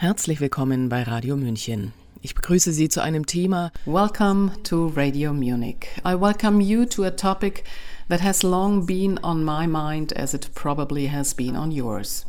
Herzlich 0.00 0.40
willkommen 0.40 0.88
bei 0.88 1.02
Radio 1.02 1.36
München. 1.36 1.92
Ich 2.22 2.34
begrüße 2.34 2.72
Sie 2.72 2.88
zu 2.88 3.02
einem 3.02 3.26
Thema 3.26 3.70
Welcome 3.84 4.50
to 4.62 4.90
Radio 4.96 5.34
Munich. 5.34 5.88
I 6.06 6.18
welcome 6.18 6.64
you 6.64 6.86
to 6.86 7.04
a 7.04 7.10
topic 7.10 7.64
that 8.08 8.22
has 8.22 8.42
long 8.42 8.86
been 8.86 9.18
on 9.22 9.44
my 9.44 9.66
mind 9.66 10.16
as 10.16 10.32
it 10.32 10.54
probably 10.54 11.08
has 11.08 11.34
been 11.34 11.54
on 11.54 11.70
yours. 11.70 12.24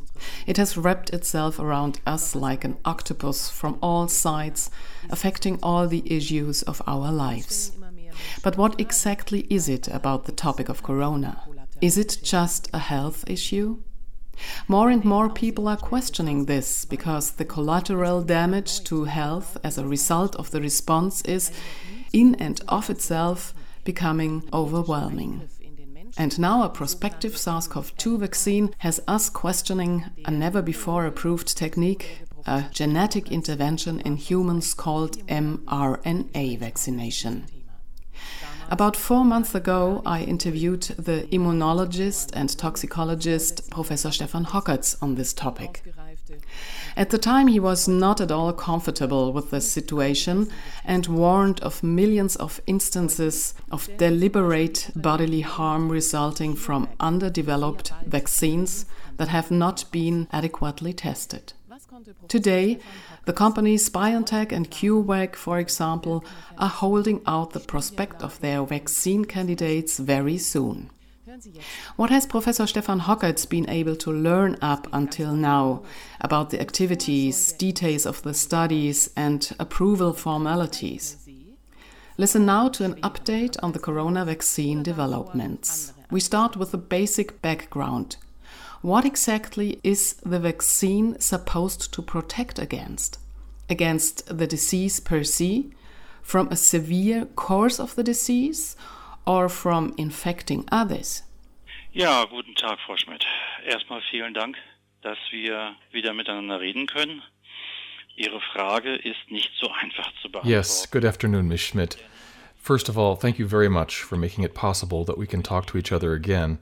It 0.46 0.58
has 0.58 0.76
wrapped 0.76 1.12
itself 1.12 1.60
around 1.60 2.02
us 2.06 2.36
like 2.36 2.66
an 2.66 2.76
octopus 2.84 3.50
from 3.50 3.78
all 3.82 4.10
sides, 4.10 4.70
affecting 5.10 5.58
all 5.64 5.88
the 5.88 6.04
issues 6.06 6.64
of 6.64 6.82
our 6.86 7.10
lives. 7.10 7.72
But 8.44 8.58
what 8.58 8.82
exactly 8.82 9.48
is 9.50 9.70
it 9.70 9.88
about 9.88 10.26
the 10.26 10.34
topic 10.34 10.68
of 10.68 10.84
corona? 10.84 11.42
Is 11.80 11.98
it 11.98 12.20
just 12.22 12.70
a 12.74 12.80
health 12.80 13.24
issue? 13.28 13.78
More 14.68 14.90
and 14.90 15.04
more 15.04 15.30
people 15.30 15.68
are 15.68 15.78
questioning 15.78 16.46
this 16.46 16.86
because 16.86 17.32
the 17.32 17.46
collateral 17.46 18.22
damage 18.22 18.84
to 18.86 19.06
health 19.06 19.58
as 19.64 19.78
a 19.78 19.88
result 19.88 20.36
of 20.36 20.52
the 20.52 20.62
response 20.62 21.22
is, 21.24 21.52
in 22.14 22.36
and 22.36 22.62
of 22.68 22.90
itself, 22.90 23.54
becoming 23.84 24.44
overwhelming. 24.54 25.48
And 26.18 26.38
now 26.40 26.64
a 26.64 26.70
prospective 26.70 27.38
SARS 27.38 27.68
CoV 27.68 27.96
2 27.98 28.18
vaccine 28.18 28.76
has 28.80 29.00
us 29.08 29.30
questioning 29.30 30.06
a 30.26 30.32
never 30.32 30.62
before 30.62 31.06
approved 31.06 31.58
technique, 31.58 32.24
a 32.46 32.66
genetic 32.72 33.32
intervention 33.32 34.02
in 34.02 34.18
humans 34.18 34.74
called 34.74 35.26
mRNA 35.28 36.60
vaccination. 36.60 37.46
About 38.72 38.96
four 38.96 39.26
months 39.26 39.54
ago, 39.54 40.02
I 40.06 40.24
interviewed 40.24 40.84
the 40.98 41.28
immunologist 41.30 42.30
and 42.34 42.58
toxicologist 42.58 43.70
Professor 43.70 44.12
Stefan 44.12 44.46
Hockertz 44.46 44.96
on 45.02 45.16
this 45.16 45.34
topic. 45.34 45.84
At 46.96 47.10
the 47.10 47.18
time, 47.18 47.48
he 47.48 47.60
was 47.60 47.90
not 47.90 48.22
at 48.22 48.32
all 48.32 48.54
comfortable 48.54 49.34
with 49.34 49.50
the 49.50 49.60
situation 49.60 50.48
and 50.86 51.06
warned 51.08 51.60
of 51.60 51.84
millions 51.84 52.38
of 52.38 52.62
instances 52.66 53.56
of 53.70 53.90
deliberate 53.98 54.90
bodily 54.96 55.42
harm 55.42 55.92
resulting 55.92 56.56
from 56.56 56.88
underdeveloped 56.98 57.92
vaccines 58.06 58.86
that 59.18 59.28
have 59.28 59.52
not 59.52 59.84
been 59.92 60.30
adequately 60.32 60.94
tested. 60.94 61.52
Today, 62.28 62.80
the 63.26 63.34
companies 63.34 63.90
BioNTech 63.90 64.52
and 64.52 64.72
CureVac, 64.72 65.36
for 65.36 65.60
example, 65.60 66.24
are 66.58 66.70
holding 66.70 67.22
out 67.28 67.52
the 67.52 67.60
prospect 67.60 68.24
of 68.24 68.40
their 68.40 68.64
vaccine 68.66 69.26
candidates 69.26 70.00
very 70.00 70.38
soon. 70.38 70.90
What 71.96 72.10
has 72.10 72.26
Professor 72.26 72.68
Stefan 72.68 73.02
Hockertz 73.02 73.48
been 73.48 73.70
able 73.70 73.96
to 73.98 74.12
learn 74.12 74.58
up 74.62 74.88
until 74.92 75.34
now 75.34 75.84
about 76.20 76.50
the 76.50 76.60
activities, 76.60 77.54
details 77.54 78.06
of 78.06 78.22
the 78.24 78.34
studies, 78.34 79.10
and 79.16 79.50
approval 79.60 80.14
formalities? 80.14 81.18
Listen 82.18 82.46
now 82.46 82.68
to 82.70 82.84
an 82.84 82.96
update 83.02 83.56
on 83.64 83.72
the 83.72 83.80
corona 83.80 84.26
vaccine 84.26 84.84
developments. 84.84 85.94
We 86.10 86.20
start 86.20 86.58
with 86.58 86.72
the 86.72 86.78
basic 86.78 87.42
background 87.42 88.18
what 88.82 89.06
exactly 89.06 89.80
is 89.84 90.14
the 90.26 90.40
vaccine 90.40 91.20
supposed 91.20 91.94
to 91.94 92.02
protect 92.02 92.60
against? 92.60 93.20
Against 93.70 94.38
the 94.38 94.48
disease 94.48 95.00
per 95.00 95.24
se, 95.24 95.72
from 96.22 96.48
a 96.50 96.56
severe 96.56 97.26
course 97.26 97.80
of 97.80 97.96
the 97.96 98.04
disease, 98.04 98.76
or 99.26 99.50
from 99.50 99.94
infecting 99.98 100.66
others? 100.72 101.24
Ja, 101.94 102.26
guten 102.26 102.56
Tag, 102.56 102.78
Frau 102.86 102.96
Schmidt. 102.96 103.26
Erstmal 103.66 104.02
vielen 104.10 104.34
Dank, 104.34 104.56
dass 105.02 105.18
wir 105.32 105.76
wieder 105.92 106.14
miteinander 106.14 106.60
reden 106.60 106.88
können. 106.88 107.22
Ihre 108.16 108.40
Frage 108.54 108.96
ist 108.96 109.30
nicht 109.30 109.52
so 109.60 109.70
einfach 109.70 110.12
zu 110.22 110.30
beantworten. 110.30 110.50
Yes, 110.50 110.90
good 110.90 111.06
afternoon, 111.06 111.48
Ms. 111.48 111.62
Schmidt. 111.62 111.98
First 112.56 112.90
of 112.90 112.98
all, 112.98 113.16
thank 113.16 113.40
you 113.40 113.48
very 113.48 113.70
much 113.70 114.04
for 114.04 114.18
making 114.18 114.44
it 114.44 114.54
possible 114.54 115.04
that 115.06 115.18
we 115.18 115.26
can 115.26 115.42
talk 115.42 115.66
to 115.68 115.78
each 115.78 115.92
other 115.92 116.14
again. 116.14 116.60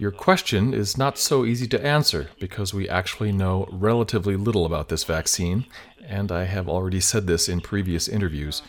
Your 0.00 0.10
question 0.10 0.72
is 0.72 0.96
not 0.96 1.18
so 1.18 1.44
easy 1.44 1.68
to 1.68 1.86
answer 1.86 2.30
because 2.38 2.72
we 2.72 2.88
actually 2.88 3.32
know 3.32 3.68
relatively 3.70 4.34
little 4.34 4.64
about 4.64 4.88
this 4.88 5.04
vaccine, 5.04 5.66
and 6.02 6.32
I 6.32 6.44
have 6.44 6.70
already 6.70 7.00
said 7.00 7.26
this 7.26 7.50
in 7.50 7.60
previous 7.60 8.08
interviews. 8.08 8.62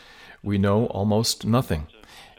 We 0.43 0.57
know 0.57 0.87
almost 0.87 1.45
nothing. 1.45 1.87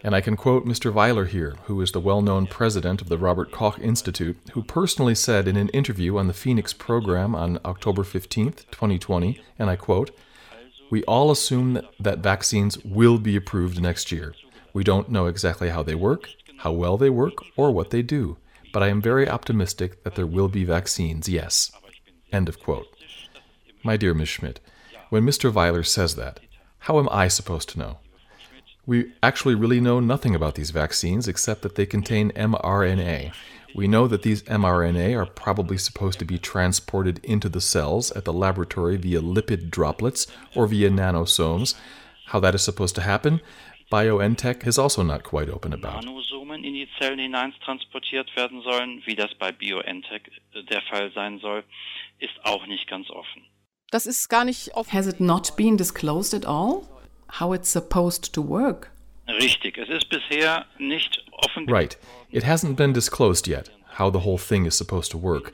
And 0.04 0.14
I 0.14 0.20
can 0.20 0.36
quote 0.36 0.66
Mr. 0.66 0.92
Wieler 0.92 1.26
here, 1.26 1.56
who 1.64 1.80
is 1.80 1.92
the 1.92 2.00
well 2.00 2.20
known 2.20 2.47
president 2.47 3.00
of 3.00 3.08
the 3.08 3.16
Robert 3.16 3.50
Koch 3.50 3.78
Institute, 3.78 4.36
who 4.53 4.62
personally 4.62 5.14
said 5.14 5.48
in 5.48 5.56
an 5.56 5.70
interview 5.70 6.19
on 6.19 6.26
the 6.26 6.34
Phoenix 6.34 6.74
program 6.74 7.34
on 7.34 7.60
October 7.64 8.04
15, 8.04 8.53
2020, 8.70 9.41
and 9.59 9.70
I 9.70 9.76
quote, 9.76 10.10
We 10.91 11.03
all 11.04 11.30
assume 11.30 11.80
that 11.98 12.19
vaccines 12.19 12.76
will 12.84 13.16
be 13.16 13.36
approved 13.36 13.80
next 13.80 14.12
year. 14.12 14.34
We 14.74 14.84
don't 14.84 15.09
know 15.09 15.28
exactly 15.28 15.70
how 15.70 15.82
they 15.82 15.94
work, 15.94 16.28
how 16.59 16.72
well 16.72 16.98
they 16.98 17.09
work, 17.09 17.38
or 17.56 17.70
what 17.70 17.88
they 17.88 18.03
do 18.03 18.36
but 18.72 18.83
I 18.83 18.88
am 18.88 19.03
very 19.03 19.28
optimistic 19.28 20.03
that 20.05 20.15
there 20.15 20.27
will 20.27 20.49
be 20.49 20.65
vaccines, 20.65 21.28
yes. 21.28 21.71
End 22.33 22.49
of 22.49 22.59
quote. 22.59 22.87
My 23.84 23.97
dear 23.97 24.15
Ms. 24.15 24.28
Schmidt, 24.28 24.60
when 25.10 25.25
Mr. 25.25 25.53
Wieler 25.53 25.84
says 25.84 26.15
that, 26.16 26.41
how 26.81 26.99
am 26.99 27.09
I 27.10 27.28
supposed 27.28 27.69
to 27.71 27.78
know? 27.78 27.99
We 28.87 29.12
actually 29.22 29.55
really 29.55 29.81
know 29.81 30.00
nothing 30.00 30.34
about 30.34 30.56
these 30.56 30.71
vaccines 30.71 31.28
except 31.28 31.62
that 31.62 31.77
they 31.77 31.87
contain 31.87 32.33
mRNA. 32.33 33.33
We 33.75 33.87
know 33.87 34.09
that 34.09 34.22
these 34.22 34.43
mRNA 34.43 35.16
are 35.16 35.27
probably 35.27 35.78
supposed 35.78 36.19
to 36.19 36.25
be 36.25 36.39
transported 36.39 37.21
into 37.25 37.49
the 37.49 37.60
cells 37.60 38.10
at 38.12 38.25
the 38.25 38.33
laboratory 38.33 38.97
via 38.97 39.21
lipid 39.21 39.71
droplets 39.71 40.27
or 40.56 40.66
via 40.66 40.91
nanosomes. 40.91 41.75
How 42.27 42.41
that 42.41 42.54
is 42.54 42.62
supposed 42.62 42.94
to 42.97 43.03
happen, 43.03 43.41
BioNTech 43.93 44.66
is 44.66 44.78
also 44.78 45.03
not 45.03 45.22
quite 45.22 45.49
open 45.49 45.72
about. 45.72 46.04
Nanosomen 46.62 46.64
in 46.64 46.74
die 46.74 46.88
Zellen 46.98 47.18
hinein 47.18 47.52
transportiert 47.64 48.34
werden 48.36 48.62
sollen, 48.62 49.02
wie 49.04 49.14
das 49.14 49.34
bei 49.38 49.52
BioNTech 49.52 50.22
äh, 50.54 50.62
der 50.64 50.82
Fall 50.82 51.10
sein 51.14 51.38
soll, 51.40 51.64
ist 52.18 52.34
auch 52.44 52.66
nicht 52.66 52.88
ganz 52.88 53.10
offen. 53.10 53.44
Das 53.90 54.06
ist 54.06 54.28
gar 54.28 54.44
nicht 54.44 54.74
offen. 54.74 54.92
Has 54.92 55.06
it 55.06 55.20
not 55.20 55.56
been 55.56 55.76
disclosed 55.76 56.34
at 56.34 56.46
all? 56.46 56.82
How 57.40 57.54
it's 57.54 57.70
supposed 57.70 58.32
to 58.34 58.46
work? 58.46 58.90
Richtig, 59.28 59.78
es 59.78 59.88
ist 59.88 60.08
bisher 60.08 60.66
nicht 60.78 61.24
offen. 61.32 61.68
Right. 61.68 61.98
It 62.30 62.44
hasn't 62.44 62.76
been 62.76 62.92
disclosed 62.92 63.46
yet 63.46 63.70
how 63.98 64.10
the 64.10 64.24
whole 64.24 64.38
thing 64.38 64.66
is 64.66 64.76
supposed 64.76 65.10
to 65.12 65.18
work. 65.18 65.52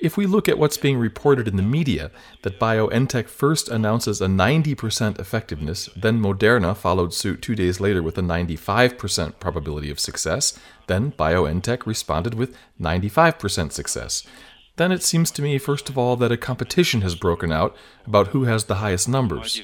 If 0.00 0.16
we 0.16 0.26
look 0.26 0.48
at 0.48 0.58
what's 0.58 0.76
being 0.76 0.96
reported 0.96 1.48
in 1.48 1.56
the 1.56 1.62
media, 1.62 2.10
that 2.42 2.60
BioNTech 2.60 3.26
first 3.26 3.68
announces 3.68 4.20
a 4.20 4.26
90% 4.26 5.18
effectiveness, 5.18 5.88
then 5.96 6.20
Moderna 6.20 6.76
followed 6.76 7.12
suit 7.12 7.42
two 7.42 7.56
days 7.56 7.80
later 7.80 8.02
with 8.02 8.16
a 8.16 8.22
95% 8.22 9.40
probability 9.40 9.90
of 9.90 9.98
success, 9.98 10.58
then 10.86 11.12
BioNTech 11.12 11.84
responded 11.84 12.34
with 12.34 12.56
95% 12.80 13.72
success. 13.72 14.22
Then 14.76 14.92
it 14.92 15.02
seems 15.02 15.32
to 15.32 15.42
me, 15.42 15.58
first 15.58 15.88
of 15.88 15.98
all, 15.98 16.14
that 16.16 16.30
a 16.30 16.36
competition 16.36 17.00
has 17.00 17.16
broken 17.16 17.50
out 17.50 17.76
about 18.06 18.28
who 18.28 18.44
has 18.44 18.64
the 18.64 18.76
highest 18.76 19.08
numbers. 19.08 19.60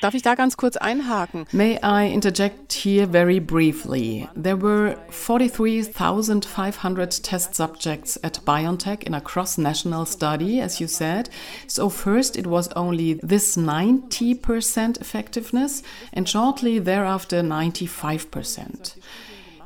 Darf 0.00 0.14
ich 0.14 0.22
da 0.22 0.34
ganz 0.34 0.56
kurz 0.56 0.76
einhaken? 0.76 1.46
May 1.52 1.78
I 1.82 2.12
interject 2.12 2.72
here 2.72 3.06
very 3.06 3.40
briefly? 3.40 4.28
There 4.34 4.56
were 4.56 4.96
43,500 5.10 7.22
test 7.22 7.54
subjects 7.54 8.18
at 8.22 8.44
BioNTech 8.44 9.02
in 9.02 9.14
a 9.14 9.20
cross-national 9.20 10.06
study, 10.06 10.60
as 10.60 10.80
you 10.80 10.88
said. 10.88 11.28
So 11.66 11.90
first 11.90 12.36
it 12.36 12.46
was 12.46 12.68
only 12.76 13.20
this 13.22 13.56
90% 13.56 15.00
effectiveness 15.00 15.82
and 16.12 16.28
shortly 16.28 16.78
thereafter 16.78 17.42
95%. 17.42 18.96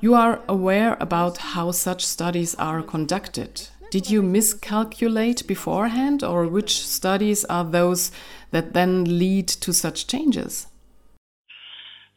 You 0.00 0.14
are 0.14 0.40
aware 0.48 0.96
about 1.00 1.38
how 1.38 1.70
such 1.70 2.04
studies 2.04 2.54
are 2.56 2.82
conducted. 2.82 3.68
Did 3.94 4.10
you 4.10 4.22
miscalculate 4.22 5.46
beforehand, 5.46 6.24
or 6.24 6.48
which 6.48 6.84
studies 6.84 7.44
are 7.44 7.62
those 7.62 8.10
that 8.50 8.72
then 8.72 9.04
lead 9.20 9.46
to 9.46 9.72
such 9.72 10.08
changes? 10.08 10.66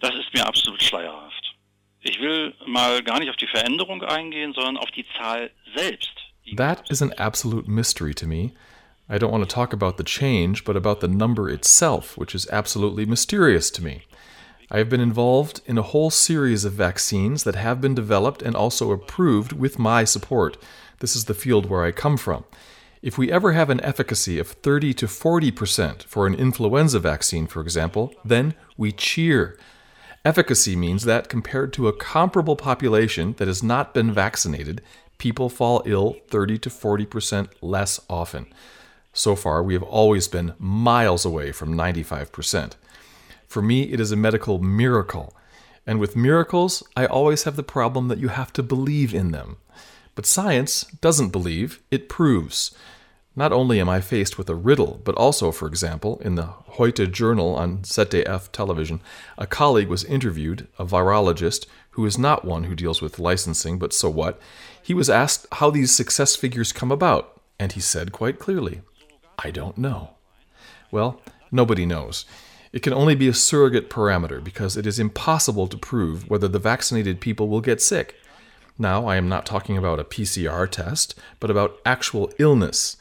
Das 0.01 0.09
ist 0.15 0.33
mir 0.33 0.47
absolut 0.47 0.81
schleierhaft. 0.81 1.55
Ich 2.01 2.19
will 2.19 2.55
mal 2.65 3.03
gar 3.03 3.19
nicht 3.19 3.29
auf 3.29 3.35
die 3.35 3.45
Veränderung 3.45 4.01
eingehen, 4.01 4.53
sondern 4.53 4.77
auf 4.77 4.89
die 4.89 5.05
Zahl 5.19 5.51
selbst. 5.75 6.09
That 6.55 6.89
is 6.89 7.03
an 7.03 7.13
absolute 7.19 7.69
mystery 7.69 8.15
to 8.15 8.25
me. 8.25 8.53
I 9.07 9.19
don't 9.19 9.31
want 9.31 9.47
to 9.47 9.55
talk 9.55 9.71
about 9.71 9.97
the 9.97 10.03
change, 10.03 10.63
but 10.63 10.75
about 10.75 10.99
the 10.99 11.07
number 11.07 11.47
itself, 11.47 12.17
which 12.17 12.33
is 12.33 12.49
absolutely 12.49 13.05
mysterious 13.05 13.69
to 13.73 13.83
me. 13.83 14.01
I 14.71 14.79
have 14.79 14.89
been 14.89 14.99
involved 14.99 15.61
in 15.67 15.77
a 15.77 15.83
whole 15.93 16.09
series 16.09 16.65
of 16.65 16.73
vaccines 16.73 17.43
that 17.43 17.55
have 17.55 17.79
been 17.79 17.93
developed 17.93 18.41
and 18.41 18.55
also 18.55 18.91
approved 18.91 19.53
with 19.53 19.77
my 19.77 20.05
support. 20.05 20.57
This 20.99 21.15
is 21.15 21.25
the 21.25 21.33
field 21.33 21.67
where 21.67 21.83
I 21.83 21.91
come 21.91 22.17
from. 22.17 22.45
If 23.01 23.17
we 23.17 23.31
ever 23.31 23.53
have 23.53 23.69
an 23.69 23.81
efficacy 23.81 24.39
of 24.39 24.47
30 24.47 24.93
to 24.95 25.05
40% 25.05 26.03
for 26.03 26.25
an 26.25 26.33
influenza 26.33 26.99
vaccine, 26.99 27.45
for 27.47 27.61
example, 27.61 28.13
then 28.25 28.55
we 28.75 28.91
cheer. 28.91 29.57
Efficacy 30.25 30.75
means 30.75 31.03
that 31.03 31.29
compared 31.29 31.71
to 31.73 31.87
a 31.87 31.93
comparable 31.93 32.55
population 32.55 33.33
that 33.37 33.47
has 33.47 33.61
not 33.61 33.93
been 33.93 34.11
vaccinated, 34.11 34.81
people 35.19 35.47
fall 35.47 35.83
ill 35.85 36.17
30 36.29 36.57
to 36.59 36.69
40% 36.69 37.49
less 37.61 37.99
often. 38.09 38.47
So 39.13 39.35
far, 39.35 39.63
we 39.63 39.73
have 39.73 39.83
always 39.83 40.27
been 40.27 40.53
miles 40.59 41.23
away 41.23 41.51
from 41.51 41.73
95%. 41.73 42.73
For 43.47 43.61
me, 43.61 43.83
it 43.83 43.99
is 43.99 44.11
a 44.11 44.17
medical 44.17 44.59
miracle. 44.59 45.33
And 45.85 45.99
with 45.99 46.15
miracles, 46.15 46.83
I 46.97 47.05
always 47.05 47.43
have 47.43 47.55
the 47.55 47.63
problem 47.63 48.09
that 48.09 48.19
you 48.19 48.27
have 48.27 48.51
to 48.53 48.63
believe 48.63 49.13
in 49.13 49.31
them. 49.31 49.57
But 50.17 50.25
science 50.25 50.81
doesn't 50.99 51.29
believe, 51.29 51.79
it 51.91 52.09
proves. 52.09 52.75
Not 53.35 53.53
only 53.53 53.79
am 53.79 53.87
I 53.87 54.01
faced 54.01 54.35
with 54.35 54.49
a 54.49 54.55
riddle, 54.55 54.99
but 55.03 55.13
also, 55.13 55.51
for 55.51 55.67
example, 55.67 56.19
in 56.25 56.33
the 56.33 56.55
Heute 56.69 57.11
Journal 57.11 57.53
on 57.53 57.83
ZDF 57.83 58.51
television, 58.51 58.99
a 59.37 59.45
colleague 59.45 59.89
was 59.89 60.03
interviewed, 60.03 60.67
a 60.79 60.87
virologist, 60.87 61.67
who 61.91 62.03
is 62.03 62.17
not 62.17 62.43
one 62.43 62.63
who 62.63 62.73
deals 62.73 62.99
with 62.99 63.19
licensing, 63.19 63.77
but 63.77 63.93
so 63.93 64.09
what. 64.09 64.41
He 64.81 64.95
was 64.95 65.07
asked 65.07 65.45
how 65.51 65.69
these 65.69 65.95
success 65.95 66.35
figures 66.35 66.71
come 66.71 66.91
about, 66.91 67.39
and 67.59 67.73
he 67.73 67.79
said 67.79 68.11
quite 68.11 68.39
clearly, 68.39 68.81
I 69.37 69.51
don't 69.51 69.77
know. 69.77 70.15
Well, 70.89 71.21
nobody 71.51 71.85
knows. 71.85 72.25
It 72.73 72.81
can 72.81 72.93
only 72.93 73.13
be 73.13 73.27
a 73.27 73.35
surrogate 73.35 73.91
parameter 73.91 74.43
because 74.43 74.75
it 74.77 74.87
is 74.87 74.97
impossible 74.97 75.67
to 75.67 75.77
prove 75.77 76.27
whether 76.27 76.47
the 76.47 76.57
vaccinated 76.57 77.21
people 77.21 77.49
will 77.49 77.61
get 77.61 77.83
sick. 77.83 78.15
Now, 78.77 79.07
I 79.07 79.15
am 79.15 79.27
not 79.27 79.45
talking 79.45 79.77
about 79.77 79.99
a 79.99 80.03
PCR 80.03 80.69
test, 80.69 81.15
but 81.39 81.49
about 81.49 81.79
actual 81.85 82.31
illness 82.37 82.97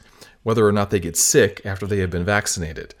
whether 0.47 0.65
or 0.65 0.71
not 0.71 0.91
they 0.91 0.99
get 1.01 1.17
sick 1.17 1.59
after 1.65 1.85
they 1.85 1.97
have 1.97 2.09
been 2.09 2.23
vaccinated. 2.23 2.95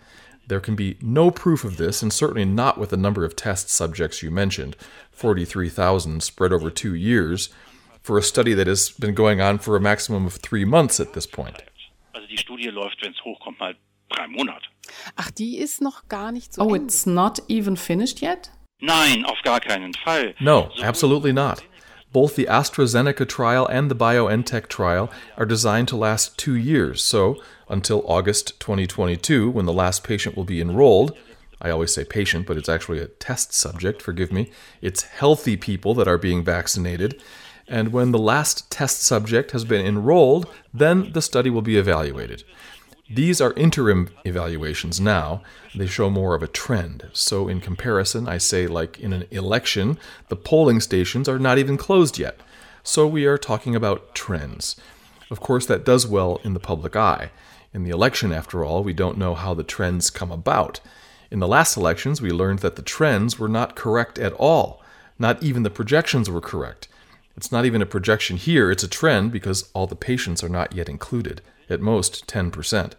There 0.47 0.59
can 0.59 0.75
be 0.75 0.97
no 1.01 1.31
proof 1.31 1.63
of 1.63 1.77
this, 1.77 2.01
and 2.01 2.11
certainly 2.11 2.43
not 2.43 2.77
with 2.77 2.89
the 2.89 2.97
number 2.97 3.23
of 3.23 3.37
test 3.37 3.69
subjects 3.69 4.21
you 4.21 4.29
mentioned 4.29 4.75
43,000 5.11 6.21
spread 6.21 6.51
over 6.51 6.69
two 6.69 6.93
years 6.93 7.47
for 8.01 8.17
a 8.17 8.21
study 8.21 8.53
that 8.53 8.67
has 8.67 8.89
been 8.89 9.13
going 9.13 9.39
on 9.39 9.59
for 9.59 9.77
a 9.77 9.79
maximum 9.79 10.25
of 10.25 10.33
three 10.33 10.65
months 10.65 10.99
at 10.99 11.13
this 11.13 11.25
point. 11.25 11.63
Ach, 15.17 15.31
die 15.31 15.57
ist 15.57 15.81
noch 15.81 16.07
gar 16.09 16.31
nicht 16.31 16.53
so. 16.53 16.61
Oh, 16.61 16.73
it's 16.73 17.05
not 17.05 17.39
even 17.47 17.77
finished 17.77 18.21
yet? 18.21 18.49
Nein, 18.81 19.25
auf 19.25 19.41
gar 19.43 19.59
keinen 19.59 19.93
Fall. 19.93 20.33
No, 20.39 20.69
absolutely 20.81 21.33
not. 21.33 21.63
Both 22.17 22.35
the 22.35 22.47
AstraZeneca 22.47 23.29
trial 23.29 23.67
and 23.67 23.91
the 23.91 23.95
BioNTech 23.95 24.69
trial 24.69 25.11
are 25.37 25.45
designed 25.45 25.87
to 25.89 25.95
last 25.95 26.35
two 26.35 26.55
years, 26.55 27.03
so 27.03 27.39
until 27.69 28.03
August 28.07 28.59
2022, 28.59 29.51
when 29.51 29.67
the 29.67 29.71
last 29.71 30.03
patient 30.03 30.35
will 30.35 30.43
be 30.43 30.59
enrolled. 30.59 31.15
I 31.61 31.69
always 31.69 31.93
say 31.93 32.03
patient, 32.03 32.47
but 32.47 32.57
it's 32.57 32.69
actually 32.69 32.97
a 32.97 33.05
test 33.05 33.53
subject, 33.53 34.01
forgive 34.01 34.31
me. 34.31 34.49
It's 34.81 35.03
healthy 35.03 35.57
people 35.57 35.93
that 35.93 36.07
are 36.07 36.17
being 36.17 36.43
vaccinated. 36.43 37.21
And 37.67 37.93
when 37.93 38.13
the 38.13 38.17
last 38.17 38.71
test 38.71 39.03
subject 39.03 39.51
has 39.51 39.63
been 39.63 39.85
enrolled, 39.85 40.47
then 40.73 41.11
the 41.11 41.21
study 41.21 41.51
will 41.51 41.61
be 41.61 41.77
evaluated. 41.77 42.43
These 43.09 43.39
are 43.39 43.53
interim 43.53 44.09
evaluations 44.25 44.99
now. 44.99 45.41
They 45.73 45.87
show 45.87 46.09
more 46.09 46.35
of 46.35 46.43
a 46.43 46.47
trend. 46.47 47.09
So, 47.13 47.47
in 47.47 47.61
comparison, 47.61 48.27
I 48.27 48.37
say, 48.37 48.67
like 48.67 48.99
in 48.99 49.13
an 49.13 49.25
election, 49.31 49.97
the 50.27 50.35
polling 50.35 50.81
stations 50.81 51.29
are 51.29 51.39
not 51.39 51.57
even 51.57 51.77
closed 51.77 52.19
yet. 52.19 52.41
So, 52.83 53.07
we 53.07 53.25
are 53.25 53.37
talking 53.37 53.77
about 53.77 54.13
trends. 54.13 54.75
Of 55.31 55.39
course, 55.39 55.65
that 55.67 55.85
does 55.85 56.05
well 56.05 56.41
in 56.43 56.53
the 56.53 56.59
public 56.59 56.97
eye. 56.97 57.31
In 57.73 57.85
the 57.85 57.91
election, 57.91 58.33
after 58.33 58.65
all, 58.65 58.83
we 58.83 58.93
don't 58.93 59.17
know 59.17 59.35
how 59.35 59.53
the 59.53 59.63
trends 59.63 60.09
come 60.09 60.31
about. 60.31 60.81
In 61.31 61.39
the 61.39 61.47
last 61.47 61.77
elections, 61.77 62.21
we 62.21 62.31
learned 62.31 62.59
that 62.59 62.75
the 62.75 62.81
trends 62.81 63.39
were 63.39 63.49
not 63.49 63.75
correct 63.77 64.19
at 64.19 64.33
all. 64.33 64.83
Not 65.17 65.41
even 65.41 65.63
the 65.63 65.69
projections 65.69 66.29
were 66.29 66.41
correct. 66.41 66.89
It's 67.37 67.53
not 67.53 67.63
even 67.63 67.81
a 67.81 67.85
projection 67.85 68.35
here, 68.35 68.69
it's 68.69 68.83
a 68.83 68.87
trend 68.89 69.31
because 69.31 69.69
all 69.73 69.87
the 69.87 69.95
patients 69.95 70.43
are 70.43 70.49
not 70.49 70.75
yet 70.75 70.89
included 70.89 71.41
at 71.69 71.81
most 71.81 72.27
10%. 72.27 72.93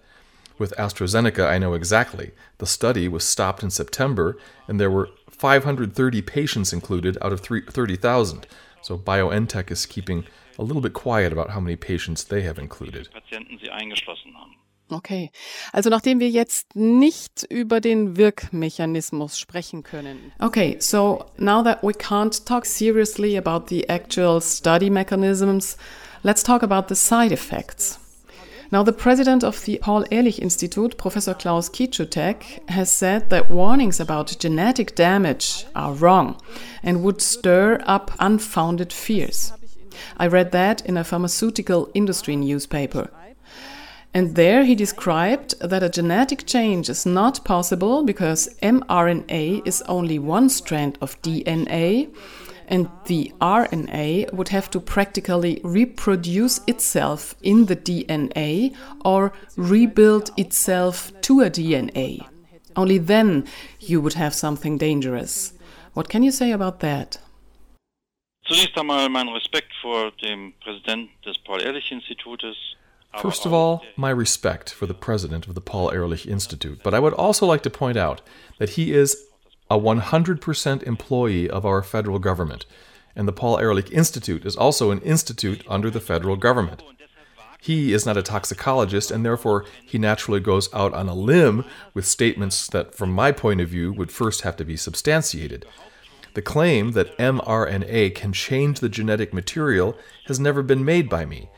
With 0.58 0.74
AstraZeneca, 0.76 1.46
I 1.46 1.58
know 1.58 1.74
exactly. 1.74 2.32
The 2.58 2.66
study 2.66 3.06
was 3.08 3.24
stopped 3.24 3.62
in 3.62 3.70
September, 3.70 4.36
and 4.66 4.80
there 4.80 4.90
were 4.90 5.08
530 5.30 6.22
patients 6.22 6.72
included 6.72 7.16
out 7.22 7.32
of 7.32 7.40
30,000. 7.40 8.46
So 8.82 8.98
BioNTech 8.98 9.70
is 9.70 9.86
keeping 9.86 10.24
a 10.58 10.64
little 10.64 10.82
bit 10.82 10.94
quiet 10.94 11.32
about 11.32 11.50
how 11.50 11.60
many 11.60 11.76
patients 11.76 12.24
they 12.24 12.42
have 12.42 12.58
included. 12.58 13.08
Okay, 14.90 15.30
also 15.74 15.90
nachdem 15.90 16.18
wir 16.18 16.30
jetzt 16.30 16.74
nicht 16.74 17.46
über 17.50 17.80
den 17.80 18.16
Wirkmechanismus 18.16 19.38
sprechen 19.38 19.82
können. 19.82 20.32
Okay, 20.40 20.80
so 20.80 21.26
now 21.36 21.62
that 21.62 21.84
we 21.84 21.92
can't 21.92 22.46
talk 22.46 22.64
seriously 22.64 23.36
about 23.36 23.66
the 23.68 23.86
actual 23.90 24.40
study 24.40 24.88
mechanisms, 24.88 25.76
let's 26.22 26.42
talk 26.42 26.62
about 26.62 26.88
the 26.88 26.96
side 26.96 27.32
effects. 27.32 27.98
Now, 28.70 28.82
the 28.82 28.92
president 28.92 29.42
of 29.42 29.64
the 29.64 29.78
Paul 29.78 30.04
Ehrlich 30.10 30.38
Institute, 30.38 30.98
Professor 30.98 31.32
Klaus 31.32 31.70
Cichutek, 31.70 32.68
has 32.68 32.92
said 32.92 33.30
that 33.30 33.50
warnings 33.50 33.98
about 33.98 34.36
genetic 34.38 34.94
damage 34.94 35.64
are 35.74 35.94
wrong 35.94 36.38
and 36.82 37.02
would 37.02 37.22
stir 37.22 37.80
up 37.86 38.10
unfounded 38.18 38.92
fears. 38.92 39.52
I 40.18 40.26
read 40.26 40.52
that 40.52 40.84
in 40.84 40.98
a 40.98 41.04
pharmaceutical 41.04 41.90
industry 41.94 42.36
newspaper. 42.36 43.10
And 44.12 44.34
there 44.34 44.64
he 44.64 44.74
described 44.74 45.58
that 45.60 45.82
a 45.82 45.88
genetic 45.88 46.46
change 46.46 46.90
is 46.90 47.06
not 47.06 47.44
possible 47.44 48.04
because 48.04 48.54
mRNA 48.62 49.66
is 49.66 49.82
only 49.82 50.18
one 50.18 50.50
strand 50.50 50.98
of 51.00 51.20
DNA 51.22 52.14
and 52.68 52.88
the 53.06 53.32
RNA 53.40 54.32
would 54.32 54.48
have 54.48 54.70
to 54.70 54.80
practically 54.80 55.60
reproduce 55.64 56.60
itself 56.66 57.34
in 57.42 57.66
the 57.66 57.76
DNA 57.76 58.76
or 59.04 59.32
rebuild 59.56 60.30
itself 60.36 61.12
to 61.22 61.40
a 61.40 61.50
DNA. 61.50 62.26
Only 62.76 62.98
then 62.98 63.44
you 63.80 64.00
would 64.00 64.14
have 64.14 64.34
something 64.34 64.78
dangerous. 64.78 65.52
What 65.94 66.08
can 66.08 66.22
you 66.22 66.30
say 66.30 66.52
about 66.52 66.80
that? 66.80 67.18
Zunächst 68.46 68.78
einmal 68.78 69.08
mein 69.08 69.28
Respekt 69.28 69.72
vor 69.82 70.12
dem 70.22 70.54
Präsident 70.60 71.10
des 71.24 71.36
Paul-Ehrlich-Institutes. 71.44 72.76
First 73.16 73.46
of 73.46 73.52
all, 73.52 73.82
my 73.96 74.10
respect 74.10 74.70
for 74.70 74.86
the 74.86 74.94
president 74.94 75.48
of 75.48 75.54
the 75.54 75.60
Paul 75.60 75.90
Ehrlich 75.90 76.26
Institute, 76.26 76.82
but 76.82 76.94
I 76.94 77.00
would 77.00 77.14
also 77.14 77.46
like 77.46 77.62
to 77.62 77.70
point 77.70 77.96
out 77.96 78.20
that 78.58 78.70
he 78.70 78.92
is 78.92 79.27
a 79.70 79.78
100% 79.78 80.82
employee 80.82 81.50
of 81.50 81.66
our 81.66 81.82
federal 81.82 82.18
government, 82.18 82.66
and 83.14 83.26
the 83.26 83.32
Paul 83.32 83.58
Ehrlich 83.58 83.90
Institute 83.90 84.46
is 84.46 84.56
also 84.56 84.90
an 84.90 85.00
institute 85.00 85.64
under 85.68 85.90
the 85.90 86.00
federal 86.00 86.36
government. 86.36 86.82
He 87.60 87.92
is 87.92 88.06
not 88.06 88.16
a 88.16 88.22
toxicologist, 88.22 89.10
and 89.10 89.24
therefore 89.24 89.64
he 89.84 89.98
naturally 89.98 90.40
goes 90.40 90.72
out 90.72 90.94
on 90.94 91.08
a 91.08 91.14
limb 91.14 91.64
with 91.92 92.06
statements 92.06 92.68
that, 92.68 92.94
from 92.94 93.12
my 93.12 93.32
point 93.32 93.60
of 93.60 93.68
view, 93.68 93.92
would 93.92 94.12
first 94.12 94.42
have 94.42 94.56
to 94.56 94.64
be 94.64 94.76
substantiated. 94.76 95.66
The 96.34 96.42
claim 96.42 96.92
that 96.92 97.18
mRNA 97.18 98.14
can 98.14 98.32
change 98.32 98.78
the 98.78 98.88
genetic 98.88 99.34
material 99.34 99.96
has 100.26 100.38
never 100.38 100.62
been 100.62 100.84
made 100.84 101.08
by 101.08 101.25
me. 101.25 101.48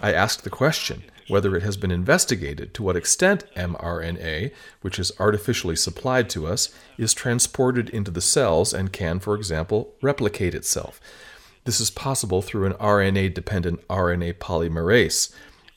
I 0.00 0.12
asked 0.12 0.44
the 0.44 0.50
question 0.50 1.02
whether 1.30 1.56
it 1.56 1.62
has 1.62 1.76
been 1.76 1.90
investigated 1.90 2.74
to 2.74 2.82
what 2.82 2.96
extent 2.96 3.44
mRNA, 3.56 4.52
which 4.82 4.98
is 4.98 5.12
artificially 5.18 5.76
supplied 5.76 6.28
to 6.30 6.46
us, 6.46 6.68
is 6.98 7.14
transported 7.14 7.88
into 7.90 8.10
the 8.10 8.20
cells 8.20 8.74
and 8.74 8.92
can, 8.92 9.20
for 9.20 9.34
example, 9.34 9.94
replicate 10.02 10.54
itself. 10.54 11.00
This 11.64 11.80
is 11.80 11.90
possible 11.90 12.42
through 12.42 12.66
an 12.66 12.72
RNA 12.74 13.34
dependent 13.34 13.86
RNA 13.88 14.34
polymerase, 14.34 15.32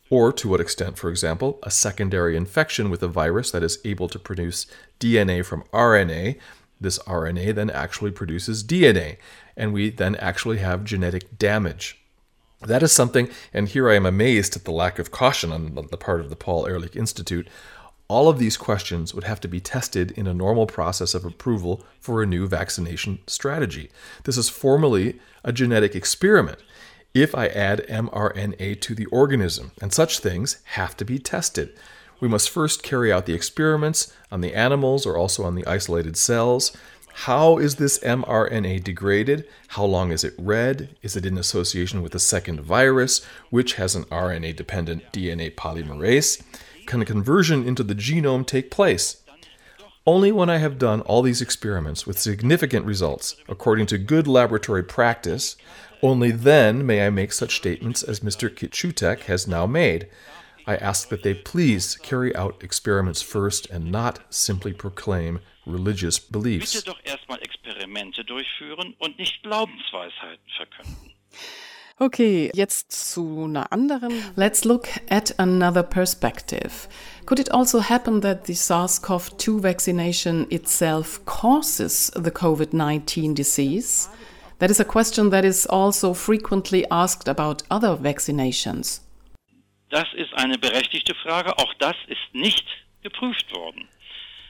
or 0.10 0.32
to 0.34 0.48
what 0.48 0.62
extent, 0.62 0.98
for 0.98 1.10
example, 1.10 1.60
a 1.64 1.72
secondary 1.72 2.36
infection 2.36 2.90
with 2.90 3.04
a 3.04 3.08
virus 3.08 3.52
that 3.52 3.64
is 3.64 3.80
able 3.86 4.08
to 4.10 4.20
produce 4.20 4.66
DNA 5.00 5.46
from 5.46 5.64
RNA. 5.74 6.38
This 6.80 7.00
RNA 7.00 7.56
then 7.56 7.70
actually 7.70 8.12
produces 8.12 8.64
DNA, 8.64 9.18
and 9.56 9.74
we 9.74 9.90
then 9.90 10.16
actually 10.18 10.58
have 10.58 10.84
genetic 10.84 11.38
damage. 11.38 12.03
That 12.66 12.84
is 12.84 12.92
something, 12.92 13.30
and 13.54 13.68
here 13.68 13.90
I 13.90 13.96
am 13.96 14.06
amazed 14.06 14.56
at 14.56 14.64
the 14.64 14.72
lack 14.72 15.00
of 15.00 15.12
caution 15.12 15.52
on 15.52 15.76
the 15.76 15.98
part 15.98 16.22
of 16.22 16.30
the 16.30 16.36
Paul 16.36 16.66
Ehrlich 16.66 16.96
Institute. 16.96 17.48
All 18.08 18.30
of 18.30 18.40
these 18.40 18.58
questions 18.58 19.14
would 19.14 19.24
have 19.24 19.42
to 19.42 19.48
be 19.48 19.60
tested 19.60 20.12
in 20.12 20.28
a 20.28 20.34
normal 20.34 20.66
process 20.66 21.14
of 21.14 21.26
approval 21.26 21.84
for 22.00 22.22
a 22.22 22.28
new 22.28 22.48
vaccination 22.48 23.20
strategy. 23.28 23.90
This 24.24 24.38
is 24.38 24.50
formally 24.50 25.20
a 25.44 25.52
genetic 25.52 25.96
experiment. 25.96 26.60
If 27.14 27.36
I 27.36 27.48
add 27.48 27.86
mRNA 27.88 28.82
to 28.82 28.96
the 28.96 29.06
organism, 29.08 29.72
and 29.82 29.94
such 29.94 30.20
things 30.20 30.58
have 30.64 30.96
to 30.98 31.06
be 31.06 31.20
tested. 31.20 31.78
We 32.20 32.28
must 32.28 32.50
first 32.50 32.84
carry 32.84 33.12
out 33.12 33.26
the 33.26 33.34
experiments 33.34 34.14
on 34.32 34.42
the 34.42 34.56
animals 34.56 35.06
or 35.06 35.18
also 35.18 35.44
on 35.44 35.56
the 35.56 35.68
isolated 35.68 36.16
cells. 36.16 36.76
How 37.14 37.58
is 37.58 37.76
this 37.76 38.00
mRNA 38.00 38.84
degraded? 38.84 39.46
How 39.70 39.86
long 39.86 40.12
is 40.12 40.24
it 40.24 40.34
read? 40.38 40.96
Is 41.02 41.16
it 41.16 41.26
in 41.26 41.38
association 41.38 42.02
with 42.02 42.14
a 42.16 42.20
second 42.20 42.62
virus, 42.62 43.24
which 43.50 43.76
has 43.76 43.96
an 43.96 44.06
RNA 44.06 44.56
dependent 44.56 45.14
DNA 45.14 45.54
polymerase? 45.54 46.42
Can 46.86 47.02
a 47.02 47.06
conversion 47.06 47.66
into 47.68 47.84
the 47.84 47.96
genome 47.96 48.46
take 48.46 48.72
place? 48.72 49.22
Only 50.06 50.32
when 50.32 50.50
I 50.50 50.58
have 50.58 50.78
done 50.78 51.02
all 51.02 51.22
these 51.22 51.42
experiments 51.42 52.06
with 52.06 52.20
significant 52.20 52.86
results, 52.86 53.38
according 53.48 53.86
to 53.88 53.98
good 53.98 54.28
laboratory 54.28 54.84
practice, 54.84 55.56
only 56.02 56.32
then 56.32 56.86
may 56.86 57.06
I 57.06 57.10
make 57.10 57.32
such 57.32 57.56
statements 57.56 58.04
as 58.04 58.20
Mr. 58.20 58.50
Cichutek 58.50 59.22
has 59.22 59.48
now 59.48 59.66
made. 59.66 60.10
I 60.66 60.76
ask 60.76 61.08
that 61.10 61.24
they 61.24 61.36
please 61.36 61.96
carry 61.96 62.36
out 62.36 62.62
experiments 62.62 63.22
first 63.22 63.70
and 63.70 63.92
not 63.92 64.20
simply 64.30 64.74
proclaim 64.74 65.40
religious 65.66 66.20
beliefs. 66.20 66.74
Bitte 66.74 66.86
doch 66.86 67.00
erstmal 67.04 67.42
Experimente 67.42 68.24
durchführen 68.24 68.96
und 69.00 69.18
nicht 69.18 69.42
Glaubensweisheiten 69.44 70.50
verkünden. 70.58 71.14
Okay, 72.00 72.52
jetzt 72.56 72.92
zu 72.92 73.46
einer 73.46 73.72
anderen. 73.72 74.12
Let's 74.36 74.66
look 74.66 74.88
at 75.10 75.40
another 75.40 75.84
perspective. 75.84 76.88
Could 77.26 77.40
it 77.40 77.52
also 77.52 77.82
happen 77.82 78.22
that 78.22 78.48
the 78.48 78.56
SARS 78.56 79.02
CoV 79.02 79.38
2 79.38 79.62
vaccination 79.62 80.48
itself 80.50 81.24
causes 81.26 82.12
the 82.16 82.32
COVID 82.32 82.74
19 82.74 83.36
disease? 83.36 84.10
That 84.58 84.72
is 84.72 84.80
a 84.80 84.86
question 84.86 85.30
that 85.32 85.46
is 85.46 85.68
also 85.68 86.14
frequently 86.14 86.90
asked 86.90 87.28
about 87.28 87.64
other 87.70 87.96
vaccinations. 88.02 89.02
Das 89.90 90.08
ist 90.16 90.34
eine 90.34 90.58
berechtigte 90.58 91.14
Frage. 91.14 91.58
Auch 91.60 91.74
das 91.76 91.96
ist 92.08 92.34
nicht 92.34 92.66
geprüft 93.04 93.54
worden. 93.54 93.88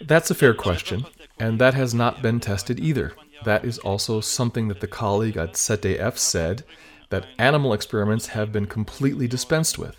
That's 0.06 0.30
a 0.30 0.36
fair 0.36 0.54
question, 0.54 1.06
and 1.40 1.60
that 1.60 1.74
has 1.74 1.94
not 1.94 2.22
been 2.22 2.40
tested 2.40 2.80
either. 2.80 3.14
That 3.46 3.64
is 3.64 3.78
also 3.80 4.22
something 4.22 4.68
that 4.68 4.80
the 4.80 4.88
colleague 4.88 5.38
at 5.38 5.54
ZDF 5.54 6.18
said 6.18 6.64
that 7.10 7.28
animal 7.38 7.74
experiments 7.74 8.28
have 8.28 8.52
been 8.52 8.66
completely 8.66 9.28
dispensed 9.28 9.78
with. 9.78 9.98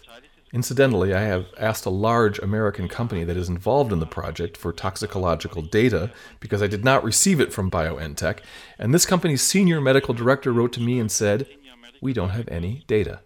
Incidentally, 0.53 1.13
I 1.13 1.23
have 1.23 1.47
asked 1.59 1.85
a 1.85 1.91
large 1.91 2.39
American 2.39 2.87
company 2.87 3.25
that 3.25 3.37
is 3.37 3.49
involved 3.49 3.93
in 3.93 3.99
the 3.99 4.07
project 4.07 4.57
for 4.57 4.73
toxicological 4.73 5.63
data 5.63 6.13
because 6.39 6.63
I 6.63 6.69
did 6.69 6.85
not 6.85 7.03
receive 7.03 7.41
it 7.41 7.53
from 7.53 7.71
BioNTech, 7.71 8.39
and 8.79 8.95
this 8.95 9.07
company's 9.07 9.43
senior 9.43 9.81
medical 9.81 10.15
director 10.15 10.53
wrote 10.53 10.73
to 10.75 10.81
me 10.81 11.01
and 11.01 11.11
said, 11.11 11.49
We 12.01 12.13
don't 12.13 12.31
have 12.31 12.49
any 12.49 12.85
data. 12.87 13.21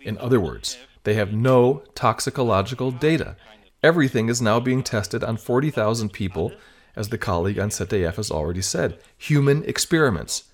In 0.00 0.16
other 0.18 0.40
words, 0.40 0.78
they 1.04 1.14
have 1.14 1.32
no 1.32 1.82
toxicological 1.94 2.92
data. 2.92 3.36
Everything 3.82 4.28
is 4.28 4.42
now 4.42 4.58
being 4.58 4.82
tested 4.82 5.22
on 5.22 5.36
40,000 5.36 6.12
people, 6.12 6.52
as 6.96 7.10
the 7.10 7.18
colleague 7.18 7.60
on 7.60 7.70
ZDF 7.70 8.16
has 8.16 8.30
already 8.30 8.62
said, 8.62 8.98
human 9.16 9.62
experiments. 9.64 10.44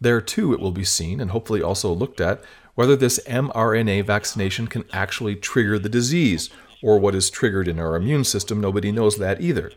There, 0.00 0.22
too, 0.22 0.54
it 0.54 0.60
will 0.60 0.72
be 0.72 0.84
seen 0.84 1.20
and 1.20 1.30
hopefully 1.30 1.62
also 1.62 1.92
looked 1.92 2.22
at 2.22 2.42
whether 2.74 2.96
this 2.96 3.20
mRNA 3.26 4.06
vaccination 4.06 4.66
can 4.66 4.84
actually 4.92 5.36
trigger 5.36 5.78
the 5.78 5.90
disease, 5.90 6.48
or 6.82 6.98
what 6.98 7.14
is 7.14 7.28
triggered 7.28 7.68
in 7.68 7.78
our 7.78 7.96
immune 7.96 8.24
system. 8.24 8.58
Nobody 8.58 8.90
knows 8.90 9.18
that 9.18 9.42
either. 9.42 9.72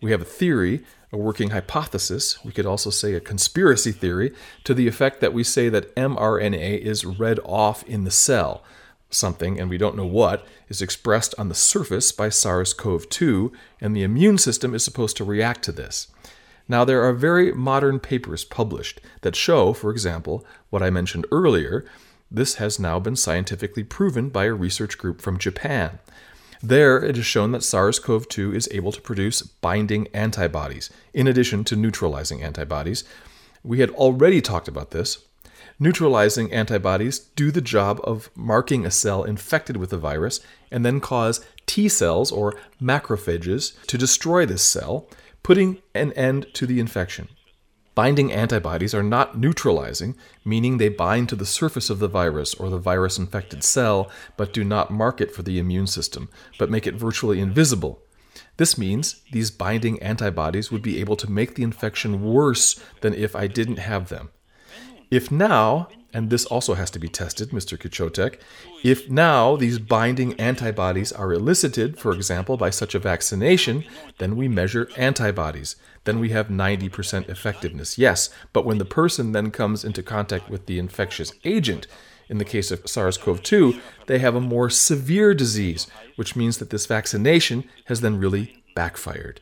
We 0.00 0.12
have 0.12 0.22
a 0.22 0.26
theory, 0.26 0.84
a 1.10 1.16
working 1.16 1.50
hypothesis, 1.50 2.38
we 2.44 2.52
could 2.52 2.66
also 2.66 2.90
say 2.90 3.14
a 3.14 3.20
conspiracy 3.20 3.90
theory, 3.90 4.32
to 4.62 4.74
the 4.74 4.86
effect 4.86 5.20
that 5.20 5.32
we 5.32 5.42
say 5.42 5.68
that 5.70 5.92
mRNA 5.96 6.78
is 6.78 7.04
read 7.04 7.40
off 7.44 7.82
in 7.82 8.04
the 8.04 8.12
cell. 8.12 8.62
Something, 9.10 9.58
and 9.58 9.70
we 9.70 9.78
don't 9.78 9.96
know 9.96 10.06
what, 10.06 10.46
is 10.68 10.82
expressed 10.82 11.34
on 11.38 11.48
the 11.48 11.54
surface 11.54 12.12
by 12.12 12.28
SARS 12.28 12.74
CoV 12.74 13.08
2, 13.08 13.52
and 13.80 13.96
the 13.96 14.02
immune 14.02 14.36
system 14.36 14.74
is 14.74 14.84
supposed 14.84 15.16
to 15.16 15.24
react 15.24 15.62
to 15.64 15.72
this. 15.72 16.08
Now, 16.68 16.84
there 16.84 17.02
are 17.02 17.14
very 17.14 17.52
modern 17.52 17.98
papers 17.98 18.44
published 18.44 19.00
that 19.22 19.34
show, 19.34 19.72
for 19.72 19.90
example, 19.90 20.44
what 20.68 20.82
I 20.82 20.90
mentioned 20.90 21.26
earlier. 21.32 21.86
This 22.30 22.56
has 22.56 22.78
now 22.78 22.98
been 22.98 23.16
scientifically 23.16 23.82
proven 23.82 24.28
by 24.28 24.44
a 24.44 24.52
research 24.52 24.98
group 24.98 25.22
from 25.22 25.38
Japan. 25.38 25.98
There, 26.62 27.02
it 27.02 27.16
is 27.16 27.24
shown 27.24 27.52
that 27.52 27.62
SARS 27.62 27.98
CoV 27.98 28.28
2 28.28 28.54
is 28.54 28.68
able 28.72 28.92
to 28.92 29.00
produce 29.00 29.40
binding 29.40 30.08
antibodies, 30.08 30.90
in 31.14 31.26
addition 31.26 31.64
to 31.64 31.76
neutralizing 31.76 32.42
antibodies. 32.42 33.04
We 33.62 33.80
had 33.80 33.90
already 33.90 34.42
talked 34.42 34.68
about 34.68 34.90
this. 34.90 35.24
Neutralizing 35.80 36.52
antibodies 36.52 37.20
do 37.20 37.52
the 37.52 37.60
job 37.60 38.00
of 38.02 38.30
marking 38.34 38.84
a 38.84 38.90
cell 38.90 39.22
infected 39.22 39.76
with 39.76 39.90
the 39.90 39.98
virus 39.98 40.40
and 40.72 40.84
then 40.84 41.00
cause 41.00 41.44
T 41.66 41.88
cells, 41.88 42.32
or 42.32 42.56
macrophages, 42.82 43.76
to 43.86 43.96
destroy 43.96 44.44
this 44.44 44.62
cell 44.62 45.08
putting 45.44 45.80
an 45.94 46.12
end 46.14 46.46
to 46.54 46.66
the 46.66 46.80
infection. 46.80 47.28
Binding 47.94 48.32
antibodies 48.32 48.94
are 48.94 49.02
not 49.02 49.38
neutralizing, 49.38 50.16
meaning 50.44 50.78
they 50.78 50.88
bind 50.88 51.28
to 51.28 51.36
the 51.36 51.46
surface 51.46 51.90
of 51.90 52.00
the 52.00 52.08
virus 52.08 52.54
or 52.54 52.70
the 52.70 52.78
virus 52.78 53.18
infected 53.18 53.62
cell, 53.62 54.10
but 54.36 54.52
do 54.52 54.64
not 54.64 54.90
mark 54.90 55.20
it 55.20 55.32
for 55.32 55.42
the 55.42 55.58
immune 55.58 55.86
system, 55.86 56.28
but 56.58 56.70
make 56.70 56.86
it 56.86 56.94
virtually 56.94 57.40
invisible. 57.40 58.00
This 58.56 58.78
means 58.78 59.22
these 59.32 59.50
binding 59.50 60.02
antibodies 60.02 60.70
would 60.70 60.82
be 60.82 61.00
able 61.00 61.16
to 61.16 61.30
make 61.30 61.54
the 61.54 61.62
infection 61.62 62.22
worse 62.22 62.80
than 63.00 63.14
if 63.14 63.34
I 63.34 63.46
didn't 63.46 63.78
have 63.78 64.08
them. 64.08 64.30
If 65.10 65.30
now 65.30 65.88
and 66.14 66.30
this 66.30 66.46
also 66.46 66.74
has 66.74 66.90
to 66.90 66.98
be 66.98 67.08
tested, 67.08 67.50
Mr. 67.50 67.78
Cichutek. 67.78 68.40
If 68.82 69.10
now 69.10 69.56
these 69.56 69.78
binding 69.78 70.38
antibodies 70.40 71.12
are 71.12 71.32
elicited, 71.32 71.98
for 71.98 72.12
example, 72.12 72.56
by 72.56 72.70
such 72.70 72.94
a 72.94 72.98
vaccination, 72.98 73.84
then 74.18 74.36
we 74.36 74.48
measure 74.48 74.88
antibodies. 74.96 75.76
Then 76.04 76.18
we 76.18 76.30
have 76.30 76.48
90% 76.48 77.28
effectiveness. 77.28 77.98
Yes, 77.98 78.30
but 78.52 78.64
when 78.64 78.78
the 78.78 78.86
person 78.86 79.32
then 79.32 79.50
comes 79.50 79.84
into 79.84 80.02
contact 80.02 80.48
with 80.48 80.64
the 80.66 80.78
infectious 80.78 81.32
agent, 81.44 81.86
in 82.30 82.38
the 82.38 82.44
case 82.44 82.70
of 82.70 82.88
SARS 82.88 83.18
CoV 83.18 83.42
2, 83.42 83.78
they 84.06 84.18
have 84.18 84.34
a 84.34 84.40
more 84.40 84.70
severe 84.70 85.34
disease, 85.34 85.86
which 86.16 86.36
means 86.36 86.58
that 86.58 86.70
this 86.70 86.86
vaccination 86.86 87.64
has 87.86 88.00
then 88.00 88.18
really 88.18 88.62
backfired. 88.74 89.40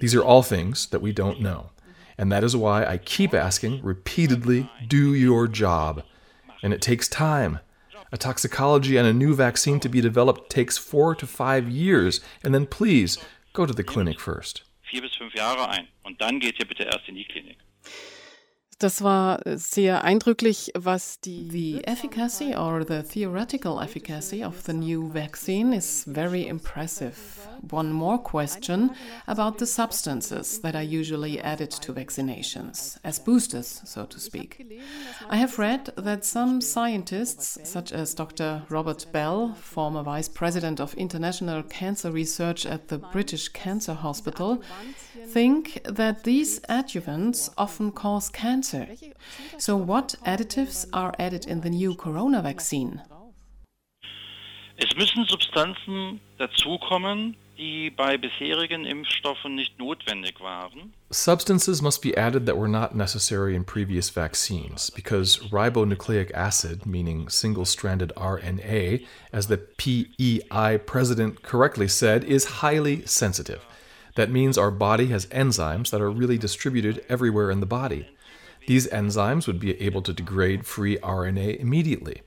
These 0.00 0.14
are 0.14 0.24
all 0.24 0.42
things 0.42 0.86
that 0.88 1.02
we 1.02 1.12
don't 1.12 1.40
know. 1.40 1.70
And 2.16 2.30
that 2.30 2.44
is 2.44 2.56
why 2.56 2.84
I 2.84 2.98
keep 2.98 3.34
asking 3.34 3.82
repeatedly 3.82 4.70
do 4.86 5.14
your 5.14 5.48
job. 5.48 6.02
And 6.62 6.72
it 6.72 6.80
takes 6.80 7.08
time. 7.08 7.60
A 8.12 8.16
toxicology 8.16 8.96
and 8.96 9.06
a 9.08 9.12
new 9.12 9.34
vaccine 9.34 9.80
to 9.80 9.88
be 9.88 10.00
developed 10.00 10.50
takes 10.50 10.78
four 10.78 11.14
to 11.16 11.26
five 11.26 11.68
years. 11.68 12.20
And 12.44 12.54
then 12.54 12.66
please 12.66 13.18
go 13.52 13.66
to 13.66 13.72
the 13.72 13.82
clinic 13.82 14.20
first. 14.20 14.62
Vier 14.82 15.02
bis 15.02 15.16
fünf 15.16 15.34
Jahre 15.34 15.68
ein 15.68 15.88
und 16.04 16.20
dann 16.20 16.38
geht 16.38 16.58
ihr 16.60 16.66
bitte 16.66 16.84
erst 16.84 17.08
in 17.08 17.16
die 17.16 17.24
Klinik. 17.24 17.58
Das 18.78 19.02
war 19.02 19.46
äh, 19.46 19.56
sehr 19.56 20.04
eindrücklich, 20.04 20.72
was 20.74 21.20
die 21.20 21.48
The 21.50 21.84
efficacy 21.86 22.54
or 22.56 22.84
the 22.84 23.02
theoretical 23.02 23.80
efficacy 23.82 24.44
of 24.44 24.62
the 24.66 24.72
new 24.72 25.10
vaccine 25.12 25.72
is 25.72 26.04
very 26.06 26.46
impressive. 26.46 27.14
One 27.70 27.92
more 27.92 28.18
question 28.18 28.90
about 29.26 29.58
the 29.58 29.66
substances 29.66 30.60
that 30.60 30.74
are 30.74 30.82
usually 30.82 31.40
added 31.40 31.70
to 31.70 31.92
vaccinations 31.92 32.98
as 33.02 33.18
boosters, 33.18 33.80
so 33.84 34.04
to 34.06 34.18
speak. 34.18 34.66
I 35.30 35.36
have 35.36 35.58
read 35.58 35.92
that 35.96 36.24
some 36.24 36.60
scientists 36.60 37.58
such 37.64 37.92
as 37.92 38.14
Dr. 38.14 38.62
Robert 38.68 39.06
Bell, 39.12 39.54
former 39.54 40.02
vice 40.02 40.28
president 40.28 40.80
of 40.80 40.94
international 40.94 41.62
cancer 41.62 42.10
research 42.10 42.66
at 42.66 42.88
the 42.88 42.98
British 42.98 43.48
Cancer 43.48 43.94
Hospital, 43.94 44.62
think 45.34 45.80
that 45.84 46.22
these 46.22 46.60
adjuvants 46.68 47.50
often 47.58 47.90
cause 47.90 48.30
cancer. 48.30 48.86
So, 49.58 49.76
what 49.76 50.14
additives 50.24 50.86
are 50.92 51.12
added 51.18 51.44
in 51.46 51.60
the 51.62 51.70
new 51.70 51.96
corona 51.96 52.40
vaccine? 52.40 53.02
Es 54.76 54.94
müssen 54.96 55.24
Substanzen 55.26 56.20
dazukommen, 56.38 57.36
die 57.58 57.90
bei 57.90 58.16
bisherigen 58.16 58.84
Impfstoffen 58.84 59.54
nicht 59.56 59.78
notwendig 59.78 60.40
waren. 60.40 60.92
Substances 61.10 61.82
must 61.82 62.00
be 62.00 62.16
added 62.16 62.46
that 62.46 62.56
were 62.56 62.68
not 62.68 62.94
necessary 62.94 63.56
in 63.56 63.64
previous 63.64 64.10
vaccines 64.10 64.90
because 64.90 65.38
ribonucleic 65.50 66.32
acid, 66.32 66.86
meaning 66.86 67.28
single 67.28 67.64
stranded 67.64 68.12
RNA, 68.16 69.04
as 69.32 69.46
the 69.48 69.58
PEI 69.78 70.78
president 70.78 71.42
correctly 71.42 71.88
said, 71.88 72.22
is 72.24 72.62
highly 72.62 73.04
sensitive. 73.06 73.64
That 74.14 74.30
means 74.30 74.56
our 74.56 74.70
body 74.70 75.06
has 75.06 75.26
enzymes 75.26 75.90
that 75.90 76.00
are 76.00 76.10
really 76.10 76.38
distributed 76.38 77.04
everywhere 77.08 77.50
in 77.50 77.60
the 77.60 77.66
body. 77.66 78.08
These 78.66 78.86
enzymes 78.88 79.46
would 79.46 79.60
be 79.60 79.80
able 79.80 80.02
to 80.02 80.12
degrade 80.12 80.66
free 80.66 80.96
RNA 80.98 81.60
immediately. 81.60 82.22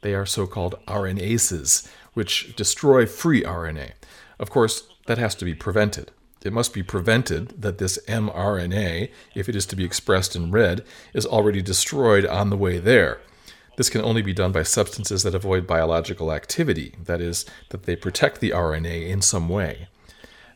They 0.00 0.14
are 0.14 0.26
so 0.26 0.46
called 0.46 0.78
RNases, 0.86 1.88
which 2.14 2.56
destroy 2.56 3.06
free 3.06 3.42
RNA. 3.42 3.92
Of 4.38 4.50
course, 4.50 4.88
that 5.06 5.18
has 5.18 5.34
to 5.36 5.44
be 5.44 5.54
prevented. 5.54 6.10
It 6.44 6.52
must 6.52 6.74
be 6.74 6.82
prevented 6.82 7.62
that 7.62 7.78
this 7.78 7.98
mRNA, 8.08 9.10
if 9.34 9.48
it 9.48 9.54
is 9.54 9.66
to 9.66 9.76
be 9.76 9.84
expressed 9.84 10.34
in 10.34 10.50
red, 10.50 10.84
is 11.14 11.26
already 11.26 11.62
destroyed 11.62 12.26
on 12.26 12.50
the 12.50 12.56
way 12.56 12.78
there. 12.78 13.20
This 13.76 13.88
can 13.88 14.02
only 14.02 14.22
be 14.22 14.32
done 14.32 14.52
by 14.52 14.64
substances 14.64 15.22
that 15.22 15.34
avoid 15.34 15.66
biological 15.66 16.32
activity, 16.32 16.94
that 17.04 17.20
is, 17.20 17.46
that 17.70 17.84
they 17.84 17.96
protect 17.96 18.40
the 18.40 18.50
RNA 18.50 19.08
in 19.08 19.22
some 19.22 19.48
way. 19.48 19.88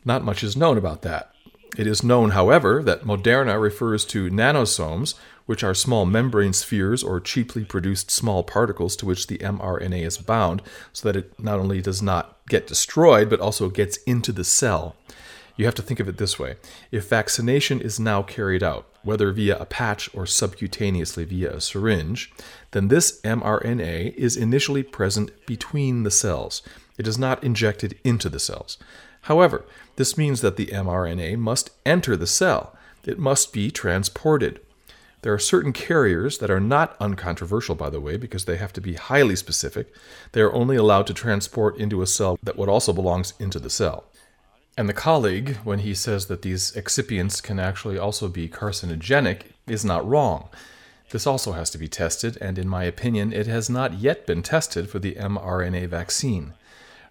Not 0.06 0.24
much 0.24 0.44
is 0.44 0.56
known 0.56 0.78
about 0.78 1.02
that. 1.02 1.32
It 1.76 1.86
is 1.86 2.04
known, 2.04 2.30
however, 2.30 2.80
that 2.84 3.02
Moderna 3.02 3.60
refers 3.60 4.04
to 4.06 4.30
nanosomes, 4.30 5.14
which 5.46 5.64
are 5.64 5.74
small 5.74 6.06
membrane 6.06 6.52
spheres 6.52 7.02
or 7.02 7.20
cheaply 7.20 7.64
produced 7.64 8.10
small 8.10 8.44
particles 8.44 8.94
to 8.96 9.06
which 9.06 9.26
the 9.26 9.38
mRNA 9.38 10.06
is 10.06 10.16
bound, 10.16 10.62
so 10.92 11.06
that 11.08 11.16
it 11.16 11.38
not 11.40 11.58
only 11.58 11.82
does 11.82 12.00
not 12.00 12.38
get 12.48 12.68
destroyed, 12.68 13.28
but 13.28 13.40
also 13.40 13.68
gets 13.68 13.96
into 14.04 14.30
the 14.30 14.44
cell. 14.44 14.94
You 15.56 15.64
have 15.64 15.74
to 15.74 15.82
think 15.82 15.98
of 15.98 16.08
it 16.08 16.18
this 16.18 16.38
way 16.38 16.56
if 16.92 17.08
vaccination 17.08 17.80
is 17.80 17.98
now 17.98 18.22
carried 18.22 18.62
out, 18.62 18.86
whether 19.02 19.32
via 19.32 19.58
a 19.58 19.66
patch 19.66 20.08
or 20.14 20.24
subcutaneously 20.24 21.26
via 21.26 21.56
a 21.56 21.60
syringe, 21.60 22.32
then 22.70 22.88
this 22.88 23.20
mRNA 23.22 24.14
is 24.14 24.36
initially 24.36 24.84
present 24.84 25.30
between 25.46 26.04
the 26.04 26.10
cells. 26.10 26.62
It 26.96 27.08
is 27.08 27.18
not 27.18 27.42
injected 27.42 27.98
into 28.04 28.28
the 28.28 28.40
cells. 28.40 28.78
However, 29.26 29.64
this 29.96 30.16
means 30.16 30.40
that 30.40 30.56
the 30.56 30.66
mRNA 30.66 31.38
must 31.38 31.70
enter 31.84 32.16
the 32.16 32.28
cell. 32.28 32.76
It 33.04 33.18
must 33.18 33.52
be 33.52 33.72
transported. 33.72 34.60
There 35.22 35.34
are 35.34 35.38
certain 35.40 35.72
carriers 35.72 36.38
that 36.38 36.50
are 36.50 36.60
not 36.60 36.96
uncontroversial, 37.00 37.74
by 37.74 37.90
the 37.90 38.00
way, 38.00 38.16
because 38.16 38.44
they 38.44 38.56
have 38.56 38.72
to 38.74 38.80
be 38.80 38.94
highly 38.94 39.34
specific. 39.34 39.92
They 40.30 40.42
are 40.42 40.52
only 40.52 40.76
allowed 40.76 41.08
to 41.08 41.14
transport 41.14 41.76
into 41.76 42.02
a 42.02 42.06
cell 42.06 42.38
that 42.40 42.56
what 42.56 42.68
also 42.68 42.92
belongs 42.92 43.34
into 43.40 43.58
the 43.58 43.68
cell. 43.68 44.04
And 44.78 44.88
the 44.88 44.92
colleague, 44.92 45.56
when 45.64 45.80
he 45.80 45.92
says 45.92 46.26
that 46.26 46.42
these 46.42 46.70
excipients 46.72 47.42
can 47.42 47.58
actually 47.58 47.98
also 47.98 48.28
be 48.28 48.48
carcinogenic, 48.48 49.40
is 49.66 49.84
not 49.84 50.08
wrong. 50.08 50.50
This 51.10 51.26
also 51.26 51.50
has 51.50 51.70
to 51.70 51.78
be 51.78 51.88
tested, 51.88 52.38
and 52.40 52.58
in 52.60 52.68
my 52.68 52.84
opinion, 52.84 53.32
it 53.32 53.48
has 53.48 53.68
not 53.68 53.94
yet 53.94 54.24
been 54.24 54.42
tested 54.42 54.88
for 54.88 55.00
the 55.00 55.16
mRNA 55.16 55.88
vaccine. 55.88 56.54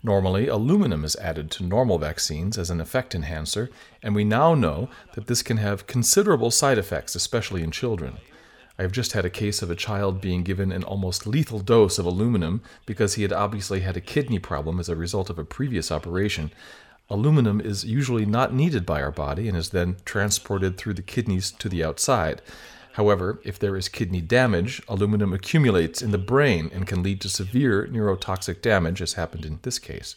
Normally, 0.05 0.47
aluminum 0.47 1.03
is 1.03 1.15
added 1.15 1.49
to 1.49 1.63
normal 1.63 1.97
vaccines 1.97 2.59
as 2.59 2.69
an 2.69 2.79
effect 2.79 3.15
enhancer, 3.15 3.71
and 4.03 4.13
we 4.13 4.23
now 4.23 4.53
know 4.53 4.87
that 5.15 5.25
this 5.25 5.41
can 5.41 5.57
have 5.57 5.87
considerable 5.87 6.51
side 6.51 6.77
effects, 6.77 7.15
especially 7.15 7.63
in 7.63 7.71
children. 7.71 8.17
I 8.77 8.83
have 8.83 8.91
just 8.91 9.13
had 9.13 9.25
a 9.25 9.31
case 9.31 9.63
of 9.63 9.71
a 9.71 9.75
child 9.75 10.21
being 10.21 10.43
given 10.43 10.71
an 10.71 10.83
almost 10.83 11.25
lethal 11.25 11.57
dose 11.57 11.97
of 11.97 12.05
aluminum 12.05 12.61
because 12.85 13.15
he 13.15 13.23
had 13.23 13.33
obviously 13.33 13.79
had 13.79 13.97
a 13.97 14.01
kidney 14.01 14.37
problem 14.37 14.79
as 14.79 14.89
a 14.89 14.95
result 14.95 15.31
of 15.31 15.39
a 15.39 15.43
previous 15.43 15.91
operation. 15.91 16.51
Aluminum 17.09 17.59
is 17.59 17.83
usually 17.83 18.27
not 18.27 18.53
needed 18.53 18.85
by 18.85 19.01
our 19.01 19.11
body 19.11 19.47
and 19.47 19.57
is 19.57 19.69
then 19.69 19.97
transported 20.05 20.77
through 20.77 20.93
the 20.93 21.01
kidneys 21.01 21.49
to 21.49 21.67
the 21.67 21.83
outside. 21.83 22.43
However, 22.95 23.41
if 23.43 23.59
there 23.59 23.75
is 23.75 23.89
kidney 23.89 24.21
damage, 24.21 24.81
aluminum 24.87 25.33
accumulates 25.33 26.01
in 26.01 26.11
the 26.11 26.17
brain 26.17 26.71
and 26.73 26.87
can 26.87 27.03
lead 27.03 27.19
to 27.21 27.29
severe 27.29 27.85
neurotoxic 27.91 28.61
damage, 28.61 29.01
as 29.01 29.13
happened 29.13 29.45
in 29.45 29.59
this 29.63 29.79
case. 29.79 30.15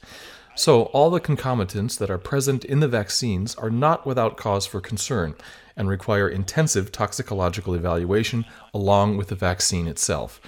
So, 0.54 0.82
all 0.94 1.11
the 1.11 1.18
concomitants 1.18 1.97
that 1.97 2.08
are 2.08 2.18
present 2.18 2.64
in 2.64 2.78
the 2.78 2.87
vaccines 2.87 3.56
are 3.56 3.70
not 3.70 4.06
without 4.06 4.37
cause 4.37 4.64
for 4.64 4.80
concern 4.80 5.35
and 5.76 5.88
require 5.88 6.28
intensive 6.28 6.92
toxicological 6.92 7.75
evaluation 7.75 8.44
along 8.73 9.16
with 9.16 9.26
the 9.26 9.35
vaccine 9.35 9.88
itself. 9.88 10.40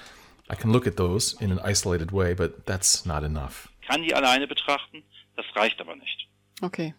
I 0.49 0.55
can 0.55 0.71
look 0.71 0.87
at 0.87 0.95
those 0.95 1.35
in 1.41 1.51
an 1.51 1.59
isolated 1.59 2.11
way, 2.11 2.33
but 2.33 2.65
that's 2.65 3.05
not 3.05 3.25
enough. 3.25 3.67
Kann 3.89 4.03
die 4.03 4.15
alleine 4.15 4.47
betrachten, 4.47 5.03
das 5.35 5.45
reicht 5.53 5.81
aber 5.81 5.95
nicht. 5.97 6.27
Okay. 6.63 6.93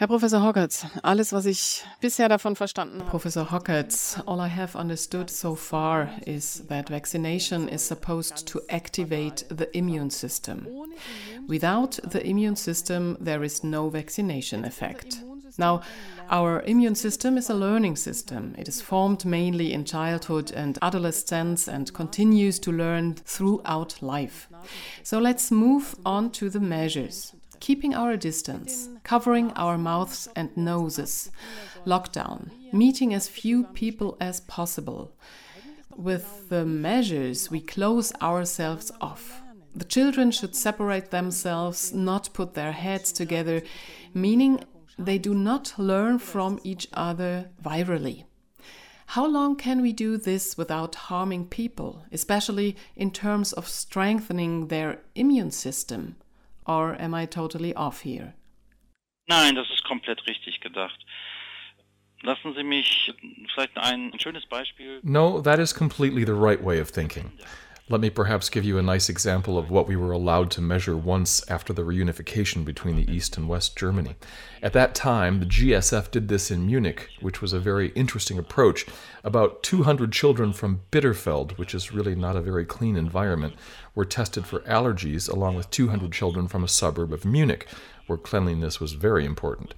Herr 0.00 0.08
Professor 0.08 0.42
Hockertz, 0.42 0.86
alles, 1.02 1.30
was 1.34 1.44
ich 1.44 1.84
bisher 2.00 2.30
davon 2.30 2.56
verstanden 2.56 3.00
habe. 3.00 3.10
Professor 3.10 3.50
Hockertz, 3.50 4.18
all 4.24 4.40
I 4.40 4.48
have 4.48 4.74
understood 4.74 5.28
so 5.28 5.54
far 5.54 6.08
is 6.24 6.64
that 6.68 6.88
vaccination 6.88 7.68
is 7.68 7.86
supposed 7.86 8.48
to 8.48 8.62
activate 8.70 9.44
the 9.50 9.68
immune 9.74 10.08
system. 10.08 10.66
Without 11.46 12.00
the 12.10 12.26
immune 12.26 12.56
system, 12.56 13.18
there 13.20 13.44
is 13.44 13.62
no 13.62 13.90
vaccination 13.90 14.64
effect. 14.64 15.22
Now, 15.58 15.82
our 16.30 16.62
immune 16.62 16.94
system 16.94 17.36
is 17.36 17.50
a 17.50 17.54
learning 17.54 17.96
system. 17.96 18.54
It 18.56 18.68
is 18.68 18.80
formed 18.80 19.26
mainly 19.26 19.74
in 19.74 19.84
childhood 19.84 20.50
and 20.50 20.78
adolescence 20.80 21.68
and 21.68 21.92
continues 21.92 22.58
to 22.60 22.72
learn 22.72 23.16
throughout 23.26 24.00
life. 24.00 24.48
So 25.02 25.18
let's 25.18 25.50
move 25.50 25.94
on 26.06 26.30
to 26.30 26.48
the 26.48 26.60
measures 26.60 27.34
keeping 27.60 27.94
our 27.94 28.16
distance, 28.16 28.88
covering 29.04 29.52
our 29.52 29.78
mouths 29.78 30.28
and 30.34 30.56
noses, 30.56 31.30
lockdown, 31.86 32.50
meeting 32.72 33.14
as 33.14 33.28
few 33.28 33.64
people 33.64 34.16
as 34.20 34.40
possible. 34.40 35.12
With 35.96 36.48
the 36.48 36.64
measures, 36.64 37.50
we 37.50 37.60
close 37.60 38.12
ourselves 38.20 38.90
off. 39.00 39.42
The 39.74 39.84
children 39.84 40.30
should 40.30 40.56
separate 40.56 41.10
themselves, 41.10 41.92
not 41.92 42.30
put 42.32 42.54
their 42.54 42.72
heads 42.72 43.12
together, 43.12 43.62
meaning 44.14 44.64
they 44.98 45.18
do 45.18 45.34
not 45.34 45.74
learn 45.78 46.18
from 46.18 46.58
each 46.64 46.88
other 46.92 47.50
virally. 47.62 48.24
How 49.06 49.26
long 49.26 49.56
can 49.56 49.82
we 49.82 49.92
do 49.92 50.16
this 50.16 50.56
without 50.56 50.94
harming 50.94 51.46
people, 51.46 52.04
especially 52.12 52.76
in 52.94 53.10
terms 53.10 53.52
of 53.52 53.68
strengthening 53.68 54.68
their 54.68 55.00
immune 55.14 55.50
system? 55.50 56.16
Or 56.66 57.00
am 57.00 57.14
I 57.14 57.26
totally 57.26 57.74
off 57.74 58.02
here? 58.02 58.34
Nein, 59.28 59.54
das 59.54 59.68
ist 59.70 59.84
komplett 59.84 60.26
richtig 60.26 60.60
gedacht. 60.60 60.98
Lassen 62.22 62.54
Sie 62.54 62.62
mich 62.62 63.12
vielleicht 63.54 63.76
ein 63.78 64.12
schönes 64.20 64.44
Beispiel. 64.46 65.00
No, 65.02 65.40
that 65.40 65.58
is 65.58 65.74
completely 65.74 66.24
the 66.24 66.34
right 66.34 66.62
way 66.62 66.80
of 66.80 66.90
thinking. 66.90 67.32
Let 67.90 68.00
me 68.00 68.08
perhaps 68.08 68.50
give 68.50 68.64
you 68.64 68.78
a 68.78 68.82
nice 68.82 69.08
example 69.08 69.58
of 69.58 69.68
what 69.68 69.88
we 69.88 69.96
were 69.96 70.12
allowed 70.12 70.52
to 70.52 70.60
measure 70.60 70.96
once 70.96 71.42
after 71.50 71.72
the 71.72 71.82
reunification 71.82 72.64
between 72.64 72.94
the 72.94 73.10
East 73.12 73.36
and 73.36 73.48
West 73.48 73.76
Germany. 73.76 74.14
At 74.62 74.74
that 74.74 74.94
time, 74.94 75.40
the 75.40 75.46
GSF 75.46 76.12
did 76.12 76.28
this 76.28 76.52
in 76.52 76.66
Munich, 76.66 77.08
which 77.20 77.42
was 77.42 77.52
a 77.52 77.58
very 77.58 77.88
interesting 77.96 78.38
approach. 78.38 78.86
About 79.24 79.64
200 79.64 80.12
children 80.12 80.52
from 80.52 80.82
Bitterfeld, 80.92 81.58
which 81.58 81.74
is 81.74 81.92
really 81.92 82.14
not 82.14 82.36
a 82.36 82.40
very 82.40 82.64
clean 82.64 82.94
environment, 82.94 83.54
were 83.96 84.04
tested 84.04 84.46
for 84.46 84.60
allergies, 84.60 85.28
along 85.28 85.56
with 85.56 85.68
200 85.70 86.12
children 86.12 86.46
from 86.46 86.62
a 86.62 86.68
suburb 86.68 87.12
of 87.12 87.24
Munich, 87.24 87.66
where 88.06 88.16
cleanliness 88.16 88.78
was 88.78 88.92
very 88.92 89.24
important. 89.24 89.74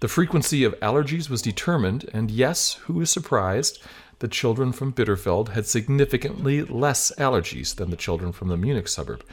The 0.00 0.06
frequency 0.06 0.62
of 0.62 0.78
allergies 0.78 1.28
was 1.28 1.42
determined, 1.42 2.08
and 2.12 2.30
yes, 2.30 2.74
who 2.84 3.00
is 3.00 3.10
surprised? 3.10 3.82
The 4.20 4.28
children 4.28 4.72
from 4.72 4.92
Bitterfeld 4.92 5.50
had 5.50 5.66
significantly 5.66 6.62
less 6.62 7.12
allergies 7.18 7.74
than 7.74 7.90
the 7.90 7.96
children 7.96 8.32
from 8.32 8.48
the 8.48 8.56
Munich 8.56 8.88
suburb. 8.88 9.24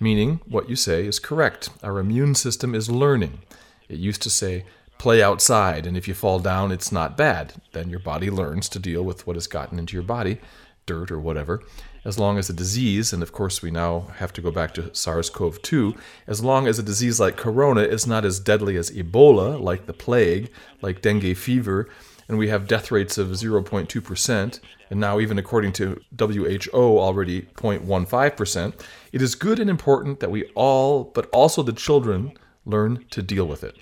Meaning, 0.00 0.40
what 0.46 0.68
you 0.68 0.76
say 0.76 1.06
is 1.06 1.18
correct. 1.18 1.70
Our 1.82 1.98
immune 1.98 2.34
system 2.34 2.74
is 2.74 2.90
learning. 2.90 3.40
It 3.88 3.98
used 3.98 4.22
to 4.22 4.30
say, 4.30 4.64
play 4.98 5.22
outside, 5.22 5.86
and 5.86 5.96
if 5.96 6.08
you 6.08 6.14
fall 6.14 6.38
down, 6.38 6.72
it's 6.72 6.92
not 6.92 7.16
bad. 7.16 7.54
Then 7.72 7.90
your 7.90 7.98
body 7.98 8.30
learns 8.30 8.68
to 8.70 8.78
deal 8.78 9.02
with 9.02 9.26
what 9.26 9.36
has 9.36 9.46
gotten 9.46 9.78
into 9.78 9.94
your 9.94 10.02
body, 10.02 10.38
dirt 10.86 11.10
or 11.10 11.18
whatever. 11.18 11.62
As 12.04 12.18
long 12.18 12.38
as 12.38 12.48
a 12.48 12.52
disease, 12.52 13.12
and 13.12 13.22
of 13.22 13.32
course 13.32 13.62
we 13.62 13.70
now 13.70 14.08
have 14.16 14.32
to 14.32 14.40
go 14.40 14.50
back 14.50 14.74
to 14.74 14.94
SARS 14.94 15.30
CoV 15.30 15.60
2, 15.62 15.94
as 16.26 16.42
long 16.42 16.66
as 16.66 16.78
a 16.78 16.82
disease 16.82 17.20
like 17.20 17.36
corona 17.36 17.82
is 17.82 18.06
not 18.06 18.24
as 18.24 18.40
deadly 18.40 18.76
as 18.76 18.90
Ebola, 18.90 19.60
like 19.60 19.86
the 19.86 19.92
plague, 19.92 20.50
like 20.80 21.02
dengue 21.02 21.36
fever, 21.36 21.88
and 22.32 22.38
we 22.38 22.48
have 22.48 22.66
death 22.66 22.90
rates 22.90 23.18
of 23.18 23.28
0.2%, 23.28 24.60
and 24.88 24.98
now, 24.98 25.20
even 25.20 25.38
according 25.38 25.70
to 25.74 26.00
WHO, 26.18 26.72
already 26.72 27.42
0.15%. 27.42 28.80
It 29.12 29.20
is 29.20 29.34
good 29.34 29.58
and 29.58 29.68
important 29.68 30.20
that 30.20 30.30
we 30.30 30.44
all, 30.54 31.04
but 31.04 31.28
also 31.30 31.62
the 31.62 31.74
children, 31.74 32.32
learn 32.64 33.04
to 33.10 33.20
deal 33.20 33.44
with 33.44 33.62
it. 33.62 33.76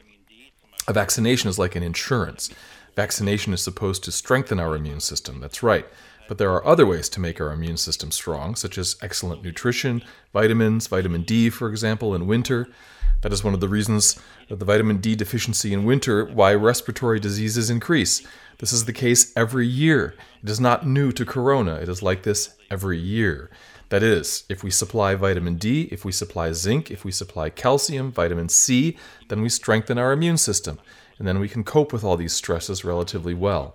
A 0.89 0.93
vaccination 0.93 1.49
is 1.49 1.61
like 1.61 1.77
an 1.77 1.85
insurance. 1.85 2.51
Vaccination 2.97 3.53
is 3.53 3.63
supposed 3.63 4.03
to 4.03 4.11
strengthen 4.11 4.59
our 4.59 4.75
immune 4.75 4.99
system, 4.99 5.39
that's 5.39 5.63
right. 5.63 5.87
But 6.31 6.39
there 6.39 6.53
are 6.53 6.65
other 6.65 6.87
ways 6.87 7.09
to 7.09 7.21
make 7.21 7.41
our 7.41 7.51
immune 7.51 7.77
system 7.77 8.13
strong, 8.13 8.55
such 8.55 8.79
as 8.79 8.95
excellent 9.03 9.43
nutrition, 9.43 10.05
vitamins, 10.33 10.87
vitamin 10.87 11.23
D, 11.23 11.51
for 11.51 11.69
example, 11.69 12.15
in 12.15 12.29
winter. 12.29 12.69
That 13.23 13.33
is 13.33 13.43
one 13.43 13.53
of 13.53 13.59
the 13.59 13.69
reasons 13.69 14.17
that 14.49 14.61
the 14.61 14.65
vitamin 14.65 14.99
D 14.99 15.17
deficiency 15.17 15.73
in 15.73 15.85
winter 15.85 16.25
why 16.25 16.55
respiratory 16.55 17.19
diseases 17.19 17.69
increase. 17.69 18.25
This 18.59 18.73
is 18.73 18.85
the 18.85 18.93
case 18.93 19.33
every 19.37 19.67
year. 19.67 20.15
It 20.41 20.49
is 20.49 20.61
not 20.61 20.87
new 20.87 21.11
to 21.11 21.27
corona. 21.27 21.75
It 21.75 21.89
is 21.89 22.01
like 22.01 22.23
this 22.23 22.55
every 22.71 22.99
year. 22.99 23.51
That 23.89 24.05
is, 24.05 24.45
if 24.49 24.63
we 24.63 24.71
supply 24.71 25.17
vitamin 25.17 25.57
D, 25.57 25.89
if 25.91 26.05
we 26.05 26.13
supply 26.13 26.53
zinc, 26.53 26.93
if 26.93 27.05
we 27.05 27.11
supply 27.11 27.51
calcium, 27.51 28.13
vitamin 28.13 28.49
C, 28.49 28.97
then 29.27 29.43
we 29.43 29.49
strengthen 29.49 29.99
our 29.99 30.13
immune 30.13 30.37
system, 30.37 30.79
and 31.19 31.27
then 31.27 31.41
we 31.41 31.49
can 31.49 31.65
cope 31.65 31.93
with 31.93 32.05
all 32.05 32.17
these 32.17 32.35
stresses 32.35 32.85
relatively 32.85 33.35
well. 33.35 33.75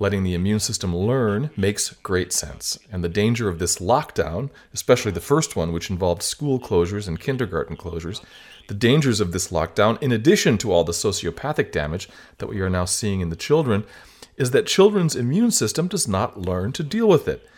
Letting 0.00 0.22
the 0.22 0.34
immune 0.34 0.60
system 0.60 0.94
learn 0.94 1.50
makes 1.56 1.90
great 1.90 2.32
sense, 2.32 2.78
and 2.92 3.02
the 3.02 3.08
danger 3.08 3.48
of 3.48 3.58
this 3.58 3.78
lockdown, 3.78 4.50
especially 4.72 5.10
the 5.10 5.20
first 5.20 5.56
one, 5.56 5.72
which 5.72 5.90
involved 5.90 6.22
school 6.22 6.60
closures 6.60 7.08
and 7.08 7.18
kindergarten 7.18 7.76
closures, 7.76 8.22
the 8.68 8.74
dangers 8.74 9.18
of 9.18 9.32
this 9.32 9.48
lockdown, 9.48 10.00
in 10.00 10.12
addition 10.12 10.56
to 10.58 10.70
all 10.70 10.84
the 10.84 10.92
sociopathic 10.92 11.72
damage 11.72 12.08
that 12.38 12.46
we 12.46 12.60
are 12.60 12.70
now 12.70 12.84
seeing 12.84 13.20
in 13.20 13.30
the 13.30 13.36
children, 13.36 13.84
is 14.36 14.52
that 14.52 14.66
children's 14.66 15.16
immune 15.16 15.50
system 15.50 15.88
does 15.88 16.06
not 16.06 16.40
learn 16.40 16.70
to 16.72 16.84
deal 16.84 17.08
with 17.08 17.26
it. 17.26 17.48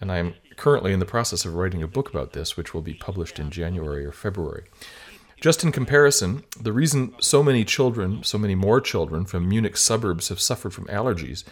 And 0.00 0.12
I 0.12 0.18
am 0.18 0.34
currently 0.56 0.92
in 0.92 1.00
the 1.00 1.04
process 1.04 1.44
of 1.44 1.54
writing 1.54 1.82
a 1.82 1.88
book 1.88 2.08
about 2.08 2.32
this, 2.32 2.56
which 2.56 2.72
will 2.72 2.82
be 2.82 2.94
published 2.94 3.40
in 3.40 3.50
January 3.50 4.04
or 4.04 4.12
February. 4.12 4.64
Just 5.40 5.64
in 5.64 5.72
comparison, 5.72 6.44
the 6.60 6.72
reason 6.72 7.14
so 7.20 7.42
many 7.42 7.64
children, 7.64 8.22
so 8.22 8.38
many 8.38 8.54
more 8.54 8.80
children 8.80 9.24
from 9.24 9.48
Munich 9.48 9.76
suburbs 9.76 10.28
have 10.28 10.40
suffered 10.40 10.72
from 10.72 10.86
allergies, 10.86 11.42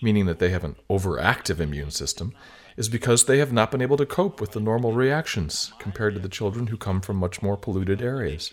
meaning 0.00 0.26
that 0.26 0.38
they 0.38 0.50
have 0.50 0.64
an 0.64 0.76
overactive 0.88 1.60
immune 1.60 1.90
system, 1.90 2.32
is 2.76 2.88
because 2.88 3.26
they 3.26 3.38
have 3.38 3.52
not 3.52 3.70
been 3.70 3.82
able 3.82 3.96
to 3.96 4.06
cope 4.06 4.40
with 4.40 4.52
the 4.52 4.60
normal 4.60 4.92
reactions 4.92 5.72
compared 5.78 6.14
to 6.14 6.20
the 6.20 6.28
children 6.28 6.68
who 6.68 6.76
come 6.76 7.00
from 7.00 7.16
much 7.16 7.42
more 7.42 7.56
polluted 7.56 8.02
areas. 8.02 8.50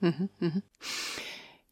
Mhm, 0.00 0.28
mhm. 0.40 0.62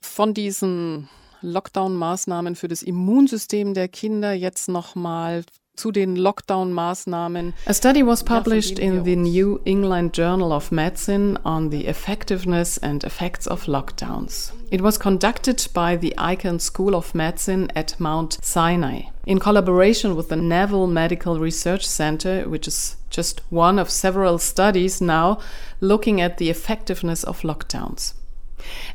Von 0.00 0.34
diesen 0.34 1.08
Lockdown-Maßnahmen 1.42 2.54
für 2.54 2.68
das 2.68 2.82
Immunsystem 2.82 3.74
der 3.74 3.88
Kinder 3.88 4.32
jetzt 4.32 4.68
nochmal 4.68 5.44
zu 5.76 5.90
den 5.90 6.16
Lockdown-Maßnahmen. 6.16 7.54
A 7.66 7.72
study 7.72 8.02
was 8.06 8.22
published 8.22 8.78
in 8.78 9.04
the 9.04 9.16
New 9.16 9.60
England 9.64 10.12
Journal 10.14 10.52
of 10.52 10.70
Medicine 10.70 11.38
on 11.44 11.70
the 11.70 11.86
effectiveness 11.86 12.78
and 12.78 13.02
effects 13.04 13.46
of 13.46 13.66
lockdowns. 13.66 14.52
It 14.70 14.82
was 14.82 14.98
conducted 14.98 15.66
by 15.72 15.96
the 15.96 16.14
Icahn 16.18 16.60
School 16.60 16.94
of 16.94 17.14
Medicine 17.14 17.70
at 17.74 17.98
Mount 17.98 18.38
Sinai 18.42 19.02
in 19.26 19.38
collaboration 19.38 20.14
with 20.14 20.28
the 20.28 20.36
Naval 20.36 20.86
Medical 20.86 21.38
Research 21.38 21.86
Center, 21.86 22.48
which 22.48 22.68
is 22.68 22.96
just 23.08 23.40
one 23.50 23.78
of 23.78 23.88
several 23.90 24.38
studies 24.38 25.00
now 25.00 25.38
looking 25.80 26.20
at 26.20 26.38
the 26.38 26.50
effectiveness 26.50 27.24
of 27.24 27.42
lockdowns. 27.42 28.14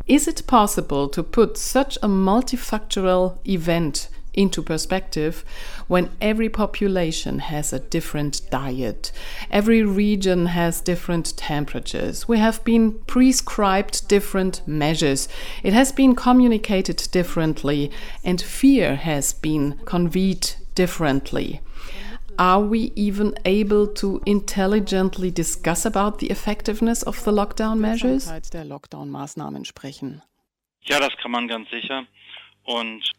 Is 0.06 0.28
it 0.28 0.48
possible 0.48 1.10
to 1.10 1.24
put 1.24 1.58
such 1.58 1.98
a 1.98 2.08
multifactorial 2.08 3.40
event 3.48 4.10
into 4.38 4.62
perspective 4.62 5.44
when 5.88 6.10
every 6.22 6.48
population 6.48 7.40
has 7.40 7.74
a 7.74 7.80
different 7.80 8.42
diet, 8.50 9.12
every 9.52 9.84
region 9.84 10.46
has 10.46 10.80
different 10.80 11.36
temperatures, 11.36 12.28
we 12.28 12.38
have 12.38 12.64
been 12.64 13.00
prescribed 13.08 14.08
different 14.08 14.66
measures, 14.68 15.28
it 15.64 15.74
has 15.74 15.92
been 15.92 16.16
communicated 16.16 16.98
differently, 17.12 17.92
and 18.24 18.42
fear 18.42 18.96
has 18.96 19.34
been 19.34 19.80
conveyed 19.86 20.52
differently. 20.76 21.60
Are 22.40 22.62
we 22.62 22.92
even 22.96 23.34
able 23.46 23.88
to 23.96 24.22
intelligently 24.28 25.32
discuss 25.32 25.86
about 25.86 26.20
the 26.20 26.28
effectiveness 26.28 27.02
of 27.02 27.24
the 27.24 27.32
lockdown 27.32 27.80
measures? 27.80 28.28
Ja, 30.90 31.00
das 31.00 31.18
kann 31.18 31.32
man 31.32 31.48
ganz 31.48 31.70
sicher. 31.70 32.08
Und 32.64 33.12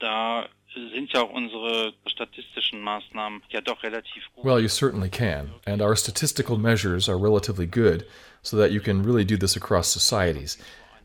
da 0.00 0.48
sind 0.74 1.12
ja 1.12 1.22
auch 1.22 1.30
unsere 1.30 1.92
statistischen 2.06 2.82
Maßnahmen 2.82 3.42
ja 3.50 3.60
doch 3.60 3.82
relativ 3.82 4.24
gut. 4.34 4.44
Well, 4.44 4.60
you 4.60 4.68
certainly 4.68 5.08
can. 5.08 5.50
And 5.66 5.82
our 5.82 5.96
statistical 5.96 6.58
measures 6.58 7.08
are 7.08 7.18
relatively 7.18 7.66
good 7.66 8.06
so 8.42 8.56
that 8.56 8.72
you 8.72 8.80
can 8.80 9.02
really 9.02 9.24
do 9.24 9.36
this 9.36 9.56
across 9.56 9.88
societies. 9.88 10.58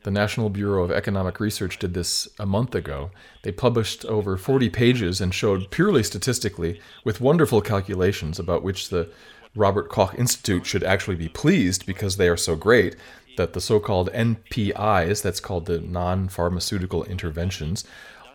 The 0.03 0.11
National 0.11 0.49
Bureau 0.49 0.83
of 0.83 0.91
Economic 0.91 1.39
Research 1.39 1.79
did 1.79 1.93
this 1.93 2.29
a 2.39 2.45
month 2.45 2.73
ago. 2.75 3.11
They 3.43 3.51
published 3.51 4.05
over 4.05 4.37
40 4.37 4.69
pages 4.69 5.19
and 5.19 5.33
showed 5.33 5.69
purely 5.69 6.03
statistically, 6.03 6.79
with 7.03 7.19
wonderful 7.19 7.61
calculations 7.61 8.39
about 8.39 8.63
which 8.63 8.89
the 8.89 9.09
Robert 9.55 9.89
Koch 9.89 10.13
Institute 10.17 10.65
should 10.65 10.83
actually 10.83 11.17
be 11.17 11.27
pleased 11.27 11.85
because 11.85 12.15
they 12.15 12.29
are 12.29 12.37
so 12.37 12.55
great, 12.55 12.95
that 13.37 13.53
the 13.53 13.61
so 13.61 13.79
called 13.79 14.11
NPIs, 14.13 15.21
that's 15.21 15.39
called 15.39 15.65
the 15.65 15.79
non 15.79 16.27
pharmaceutical 16.27 17.03
interventions, 17.05 17.83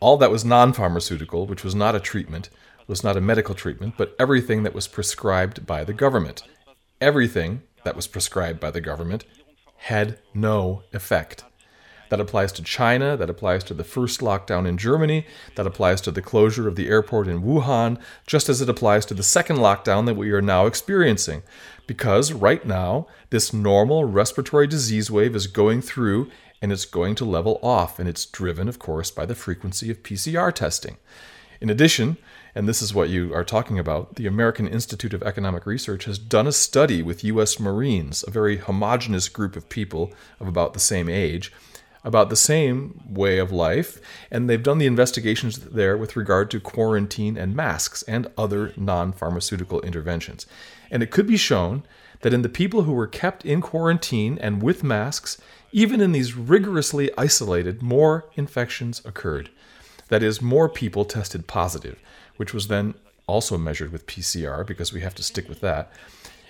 all 0.03 0.17
that 0.17 0.33
was 0.33 0.45
non 0.45 0.73
pharmaceutical, 0.73 1.47
which 1.47 1.62
was 1.62 1.77
not 1.77 1.95
a 1.95 2.01
treatment, 2.01 2.51
was 2.88 3.05
not 3.05 3.17
a 3.17 3.21
medical 3.21 3.55
treatment, 3.55 3.95
but 3.97 4.17
everything 4.19 4.65
that 4.65 4.75
was 4.75 4.88
prescribed 4.88 5.65
by 5.65 5.85
the 5.85 5.93
government. 5.93 6.43
Everything 7.01 7.62
that 7.85 7.95
was 7.95 8.09
prescribed 8.09 8.59
by 8.59 8.73
the 8.73 8.81
government 8.81 9.25
had 9.77 10.19
no 10.35 10.83
effect. 10.93 11.45
That 12.09 12.21
applies 12.21 12.51
to 12.53 12.65
China, 12.65 13.17
that 13.17 13.31
applies 13.31 13.62
to 13.65 13.75
the 13.75 13.85
first 13.85 14.21
lockdown 14.21 14.67
in 14.67 14.77
Germany, 14.77 15.25
that 15.55 15.69
applies 15.69 16.01
to 16.03 16.11
the 16.11 16.21
closure 16.21 16.67
of 16.67 16.75
the 16.75 16.88
airport 16.88 17.29
in 17.29 17.43
Wuhan, 17.43 17.99
just 18.27 18.49
as 18.49 18.61
it 18.61 18.69
applies 18.69 19.07
to 19.07 19.15
the 19.15 19.23
second 19.23 19.59
lockdown 19.59 20.07
that 20.07 20.17
we 20.17 20.33
are 20.33 20.43
now 20.43 20.67
experiencing. 20.67 21.43
Because 21.87 22.33
right 22.33 22.67
now, 22.67 23.07
this 23.31 23.53
normal 23.53 24.05
respiratory 24.05 24.67
disease 24.67 25.12
wave 25.12 25.37
is 25.37 25.47
going 25.47 25.81
through 25.81 26.29
and 26.62 26.72
it's 26.72 26.87
going 26.87 27.16
to 27.16 27.25
level 27.25 27.59
off, 27.62 27.98
and 27.98 28.09
it's 28.09 28.25
driven, 28.25 28.68
of 28.68 28.79
course, 28.79 29.11
by 29.11 29.27
the 29.27 29.35
frequency 29.35 29.90
of 29.90 30.03
PCR 30.03 30.55
testing. 30.55 30.96
In 31.61 31.68
addition, 31.68 32.16
and 32.55 32.68
this 32.68 32.81
is 32.81 32.94
what 32.94 33.09
you 33.09 33.35
are 33.35 33.44
talking 33.44 33.79
about, 33.79 34.14
the 34.14 34.27
American 34.27 34.68
Institute 34.68 35.12
of 35.12 35.22
Economic 35.22 35.66
Research 35.66 36.05
has 36.05 36.18
done 36.18 36.46
a 36.46 36.53
study 36.53 37.03
with 37.03 37.25
U.S. 37.25 37.59
Marines, 37.59 38.25
a 38.27 38.31
very 38.31 38.59
homogenous 38.59 39.29
group 39.29 39.57
of 39.57 39.68
people 39.68 40.12
of 40.38 40.46
about 40.46 40.72
the 40.72 40.81
same 40.81 41.09
age, 41.09 41.53
about 42.05 42.31
the 42.31 42.37
same 42.37 43.01
way 43.09 43.38
of 43.38 43.53
life, 43.53 44.01
and 44.31 44.48
they've 44.48 44.62
done 44.62 44.79
the 44.79 44.87
investigations 44.87 45.59
there 45.59 45.96
with 45.96 46.16
regard 46.16 46.51
to 46.51 46.61
quarantine 46.61 47.37
and 47.37 47.57
masks 47.57 48.03
and 48.05 48.29
other 48.37 48.72
non 48.77 49.12
pharmaceutical 49.12 49.81
interventions. 49.83 50.46
And 50.90 51.03
it 51.03 51.11
could 51.11 51.27
be 51.27 51.37
shown 51.37 51.85
that 52.20 52.35
in 52.35 52.42
the 52.42 52.48
people 52.48 52.83
who 52.83 52.92
were 52.92 53.07
kept 53.07 53.44
in 53.44 53.61
quarantine 53.61 54.38
and 54.40 54.62
with 54.62 54.83
masks, 54.83 55.40
even 55.72 56.00
in 56.00 56.12
these 56.12 56.35
rigorously 56.35 57.11
isolated, 57.16 57.82
more 57.82 58.30
infections 58.35 59.02
occurred. 59.04 59.50
That 60.08 60.22
is, 60.22 60.42
more 60.42 60.68
people 60.68 61.04
tested 61.04 61.46
positive, 61.46 61.98
which 62.37 62.52
was 62.52 62.68
then 62.68 62.94
also 63.26 63.56
measured 63.56 63.92
with 63.92 64.06
PCR 64.06 64.66
because 64.66 64.92
we 64.92 65.00
have 65.00 65.14
to 65.14 65.22
stick 65.22 65.48
with 65.48 65.61
that. 65.61 65.90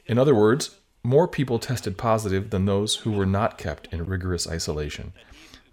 In 0.06 0.18
other 0.18 0.34
words, 0.34 0.76
more 1.04 1.28
people 1.28 1.58
tested 1.58 1.96
positive 1.96 2.50
than 2.50 2.64
those 2.64 2.96
who 2.96 3.12
were 3.12 3.26
not 3.26 3.58
kept 3.58 3.92
in 3.92 4.06
rigorous 4.06 4.48
isolation. 4.48 5.12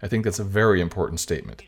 I 0.02 0.08
think 0.08 0.24
that's 0.24 0.38
a 0.38 0.44
very 0.44 0.80
important 0.80 1.20
statement. 1.20 1.62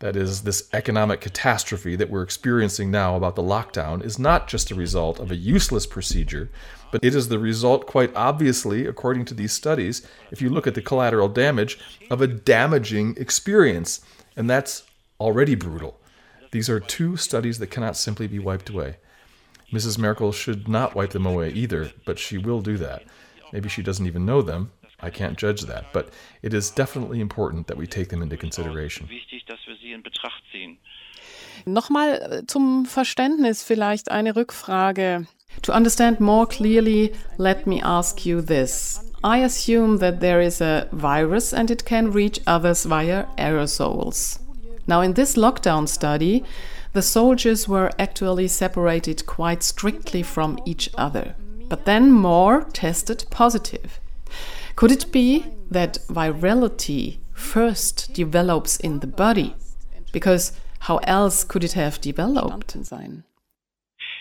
That 0.00 0.14
is, 0.14 0.42
this 0.42 0.68
economic 0.72 1.20
catastrophe 1.20 1.96
that 1.96 2.08
we're 2.08 2.22
experiencing 2.22 2.88
now 2.90 3.16
about 3.16 3.34
the 3.34 3.42
lockdown 3.42 4.04
is 4.04 4.16
not 4.16 4.46
just 4.46 4.70
a 4.70 4.76
result 4.76 5.18
of 5.18 5.32
a 5.32 5.36
useless 5.36 5.86
procedure, 5.86 6.50
but 6.92 7.02
it 7.02 7.16
is 7.16 7.28
the 7.28 7.38
result, 7.40 7.86
quite 7.86 8.14
obviously, 8.14 8.86
according 8.86 9.24
to 9.26 9.34
these 9.34 9.52
studies, 9.52 10.06
if 10.30 10.40
you 10.40 10.50
look 10.50 10.68
at 10.68 10.76
the 10.76 10.82
collateral 10.82 11.28
damage, 11.28 11.80
of 12.10 12.22
a 12.22 12.28
damaging 12.28 13.16
experience. 13.16 14.00
And 14.36 14.48
that's 14.48 14.84
already 15.18 15.56
brutal. 15.56 15.98
These 16.52 16.70
are 16.70 16.78
two 16.78 17.16
studies 17.16 17.58
that 17.58 17.72
cannot 17.72 17.96
simply 17.96 18.28
be 18.28 18.38
wiped 18.38 18.70
away. 18.70 18.98
Mrs. 19.72 19.98
Merkel 19.98 20.30
should 20.30 20.68
not 20.68 20.94
wipe 20.94 21.10
them 21.10 21.26
away 21.26 21.50
either, 21.50 21.90
but 22.06 22.20
she 22.20 22.38
will 22.38 22.60
do 22.60 22.78
that. 22.78 23.02
Maybe 23.52 23.68
she 23.68 23.82
doesn't 23.82 24.06
even 24.06 24.24
know 24.24 24.42
them. 24.42 24.70
I 25.00 25.10
can't 25.10 25.38
judge 25.38 25.62
that, 25.62 25.92
but 25.92 26.08
it 26.42 26.54
is 26.54 26.70
definitely 26.70 27.20
important 27.20 27.66
that 27.66 27.76
we 27.76 27.86
take 27.86 28.08
them 28.08 28.22
into 28.22 28.36
consideration. 28.36 29.08
Nochmal 31.64 32.42
äh, 32.42 32.46
zum 32.46 32.86
Verständnis 32.86 33.62
vielleicht 33.62 34.10
eine 34.10 34.36
Rückfrage. 34.36 35.26
To 35.62 35.72
understand 35.72 36.20
more 36.20 36.46
clearly, 36.46 37.12
let 37.36 37.66
me 37.66 37.82
ask 37.82 38.24
you 38.24 38.40
this. 38.40 39.00
I 39.24 39.42
assume 39.42 39.98
that 39.98 40.20
there 40.20 40.40
is 40.40 40.60
a 40.60 40.86
virus 40.92 41.52
and 41.52 41.70
it 41.70 41.84
can 41.84 42.12
reach 42.12 42.40
others 42.46 42.84
via 42.84 43.26
aerosols. 43.36 44.38
Now, 44.86 45.02
in 45.02 45.14
this 45.14 45.36
lockdown 45.36 45.88
study, 45.88 46.44
the 46.92 47.02
soldiers 47.02 47.68
were 47.68 47.90
actually 47.98 48.48
separated 48.48 49.26
quite 49.26 49.62
strictly 49.62 50.22
from 50.22 50.58
each 50.64 50.90
other. 50.96 51.34
But 51.68 51.84
then 51.84 52.12
more 52.12 52.64
tested 52.72 53.26
positive. 53.30 54.00
Could 54.76 54.92
it 54.92 55.12
be 55.12 55.44
that 55.70 55.98
virality 56.08 57.18
first 57.34 58.14
develops 58.14 58.76
in 58.78 59.00
the 59.00 59.06
body? 59.06 59.54
Because 60.12 60.52
how 60.80 60.98
else 60.98 61.44
could 61.44 61.64
it 61.64 61.74
have 61.74 62.00
developed? 62.00 62.76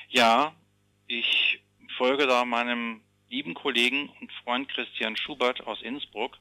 Ja, 0.09 0.53
Ich 1.09 1.63
folge 1.97 2.27
da 2.27 2.43
meinem 2.43 2.99
lieben 3.29 3.53
Kollegen 3.53 4.09
und 4.19 4.29
Freund 4.43 4.67
Christian 4.67 5.15
Schubert 5.15 5.65
aus 5.65 5.81
Innsbruck. 5.81 6.37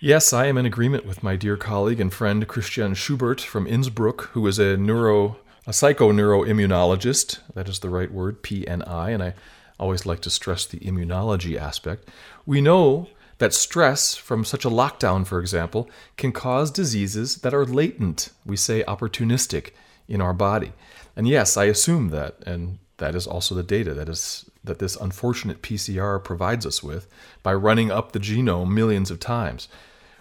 Yes, 0.00 0.32
I 0.32 0.46
am 0.46 0.56
in 0.56 0.64
agreement 0.64 1.06
with 1.06 1.22
my 1.22 1.36
dear 1.36 1.58
colleague 1.58 2.00
and 2.00 2.12
friend 2.12 2.46
Christian 2.48 2.94
Schubert 2.94 3.42
from 3.42 3.66
Innsbruck, 3.66 4.30
who 4.32 4.46
is 4.46 4.58
a 4.58 4.78
neuro 4.78 5.36
a 5.66 5.72
psychoneuroimmunologist. 5.72 7.40
That 7.54 7.68
is 7.68 7.80
the 7.80 7.90
right 7.90 8.10
word, 8.10 8.42
PNI, 8.42 9.12
and 9.12 9.22
I 9.22 9.34
always 9.78 10.06
like 10.06 10.20
to 10.20 10.30
stress 10.30 10.64
the 10.64 10.78
immunology 10.78 11.58
aspect. 11.58 12.08
We 12.46 12.62
know 12.62 13.08
that 13.38 13.54
stress 13.54 14.14
from 14.14 14.44
such 14.44 14.64
a 14.64 14.70
lockdown, 14.70 15.26
for 15.26 15.40
example, 15.40 15.88
can 16.16 16.32
cause 16.32 16.70
diseases 16.70 17.36
that 17.36 17.54
are 17.54 17.64
latent, 17.64 18.30
we 18.44 18.56
say 18.56 18.82
opportunistic, 18.84 19.70
in 20.08 20.20
our 20.20 20.32
body. 20.32 20.72
And 21.14 21.28
yes, 21.28 21.56
I 21.56 21.64
assume 21.64 22.08
that, 22.08 22.36
and 22.46 22.78
that 22.96 23.14
is 23.14 23.26
also 23.26 23.54
the 23.54 23.62
data 23.62 23.94
that 23.94 24.08
is 24.08 24.48
that 24.64 24.80
this 24.80 24.96
unfortunate 24.96 25.62
PCR 25.62 26.22
provides 26.22 26.66
us 26.66 26.82
with 26.82 27.06
by 27.42 27.54
running 27.54 27.90
up 27.90 28.12
the 28.12 28.18
genome 28.18 28.70
millions 28.70 29.10
of 29.10 29.20
times. 29.20 29.68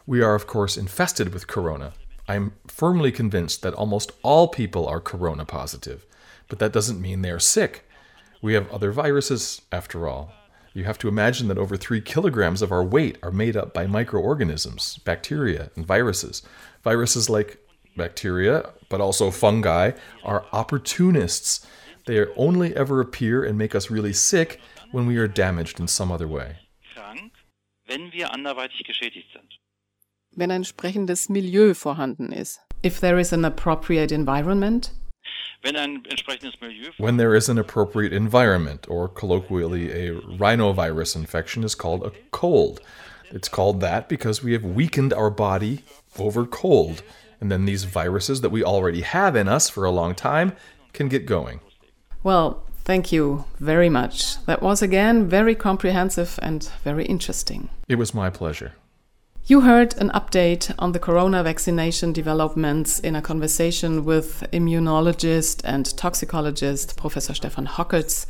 We 0.05 0.21
are 0.21 0.35
of 0.35 0.47
course 0.47 0.77
infested 0.77 1.33
with 1.33 1.47
corona. 1.47 1.93
I'm 2.27 2.53
firmly 2.67 3.11
convinced 3.11 3.61
that 3.61 3.73
almost 3.73 4.11
all 4.21 4.47
people 4.47 4.87
are 4.87 4.99
corona 4.99 5.43
positive, 5.45 6.05
but 6.47 6.59
that 6.59 6.73
doesn't 6.73 7.01
mean 7.01 7.21
they 7.21 7.31
are 7.31 7.39
sick. 7.39 7.83
We 8.41 8.53
have 8.53 8.71
other 8.71 8.91
viruses 8.91 9.61
after 9.71 10.07
all. 10.07 10.31
You 10.73 10.83
have 10.83 10.97
to 10.99 11.07
imagine 11.07 11.47
that 11.47 11.57
over 11.57 11.77
3 11.77 12.01
kilograms 12.01 12.61
of 12.61 12.71
our 12.71 12.83
weight 12.83 13.17
are 13.23 13.31
made 13.31 13.57
up 13.57 13.73
by 13.73 13.87
microorganisms, 13.87 14.99
bacteria, 15.05 15.71
and 15.75 15.85
viruses. 15.85 16.43
Viruses 16.83 17.29
like 17.29 17.57
bacteria, 17.95 18.71
but 18.89 19.01
also 19.01 19.31
fungi, 19.31 19.91
are 20.23 20.45
opportunists 20.51 21.65
they 22.05 22.25
only 22.35 22.75
ever 22.75 23.01
appear 23.01 23.43
and 23.43 23.57
make 23.57 23.75
us 23.75 23.91
really 23.91 24.13
sick 24.13 24.61
when 24.91 25.05
we 25.07 25.17
are 25.17 25.27
damaged 25.27 25.79
in 25.79 25.87
some 25.87 26.11
other 26.11 26.27
way. 26.27 26.57
wenn 27.87 28.11
wir 28.11 28.33
anderweitig 28.33 28.83
geschädigt 28.83 29.31
sind. 29.31 29.59
Ein 30.39 30.51
entsprechendes 30.51 31.29
Milieu 31.29 31.73
vorhanden 31.73 32.31
ist. 32.31 32.59
If 32.83 32.99
there 32.99 33.19
is 33.19 33.33
an 33.33 33.43
appropriate 33.43 34.13
environment. 34.13 34.91
When 36.97 37.17
there 37.17 37.35
is 37.35 37.49
an 37.49 37.57
appropriate 37.57 38.13
environment, 38.13 38.85
or 38.89 39.07
colloquially, 39.07 39.91
a 39.91 40.21
rhinovirus 40.21 41.15
infection 41.15 41.63
is 41.63 41.75
called 41.75 42.03
a 42.05 42.11
cold. 42.31 42.79
It's 43.31 43.49
called 43.49 43.81
that 43.81 44.07
because 44.07 44.41
we 44.41 44.53
have 44.53 44.63
weakened 44.63 45.13
our 45.13 45.29
body 45.29 45.83
over 46.17 46.45
cold. 46.45 47.03
And 47.41 47.51
then 47.51 47.65
these 47.65 47.83
viruses 47.83 48.41
that 48.41 48.49
we 48.49 48.63
already 48.63 49.01
have 49.01 49.35
in 49.35 49.47
us 49.47 49.69
for 49.69 49.83
a 49.85 49.91
long 49.91 50.15
time 50.15 50.53
can 50.93 51.07
get 51.07 51.25
going. 51.25 51.59
Well, 52.23 52.63
thank 52.83 53.11
you 53.11 53.45
very 53.59 53.89
much. 53.89 54.43
That 54.45 54.61
was 54.61 54.81
again 54.81 55.27
very 55.27 55.53
comprehensive 55.53 56.39
and 56.41 56.63
very 56.83 57.05
interesting. 57.05 57.69
It 57.87 57.95
was 57.95 58.13
my 58.13 58.29
pleasure. 58.29 58.73
You 59.49 59.61
heard 59.61 59.95
an 59.97 60.09
update 60.09 60.75
on 60.77 60.91
the 60.91 60.99
corona 60.99 61.41
vaccination 61.41 62.11
developments 62.11 62.99
in 62.99 63.15
a 63.15 63.21
conversation 63.21 64.03
with 64.03 64.45
immunologist 64.51 65.61
and 65.63 65.85
toxicologist 65.95 66.97
Professor 66.97 67.33
Stefan 67.33 67.65
Hockertz. 67.65 68.25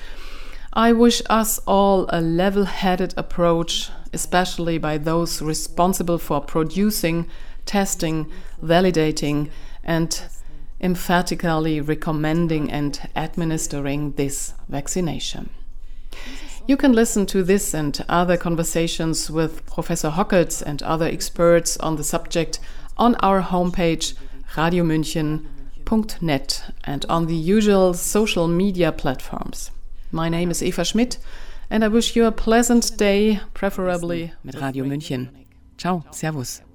I 0.73 0.93
wish 0.93 1.23
us 1.27 1.58
all 1.65 2.06
a 2.10 2.21
level 2.21 2.65
headed 2.65 3.15
approach, 3.17 3.89
especially 4.13 4.77
by 4.77 4.99
those 4.99 5.41
responsible 5.41 6.19
for 6.19 6.39
producing, 6.39 7.27
testing, 7.65 8.32
validating, 8.63 9.49
and 9.84 10.21
emphatically 10.80 11.82
recommending 11.82 12.71
and 12.71 13.10
administering 13.15 14.12
this 14.12 14.53
vaccination. 14.69 15.49
You 16.67 16.75
can 16.75 16.91
listen 16.91 17.25
to 17.27 17.43
this 17.43 17.73
and 17.73 18.03
other 18.10 18.36
conversations 18.36 19.32
with 19.32 19.65
Professor 19.65 20.10
Hockertz 20.10 20.62
and 20.62 20.84
other 20.84 21.06
experts 21.06 21.77
on 21.77 21.95
the 21.95 22.03
subject 22.03 22.60
on 22.97 23.15
our 23.21 23.41
homepage 23.41 24.15
radiomünchen.net 24.56 26.63
and 26.84 27.06
on 27.08 27.27
the 27.27 27.36
usual 27.36 27.93
social 27.93 28.49
media 28.49 28.91
platforms. 28.91 29.71
My 30.12 30.27
name 30.27 30.51
is 30.51 30.62
Eva 30.62 30.84
Schmidt 30.84 31.19
and 31.69 31.86
I 31.86 31.88
wish 31.88 32.17
you 32.17 32.25
a 32.25 32.34
pleasant 32.34 32.97
day, 32.97 33.39
preferably 33.53 34.34
mit 34.43 34.62
Radio 34.62 34.84
München. 34.84 35.30
Ciao, 35.77 36.03
Servus. 36.12 36.66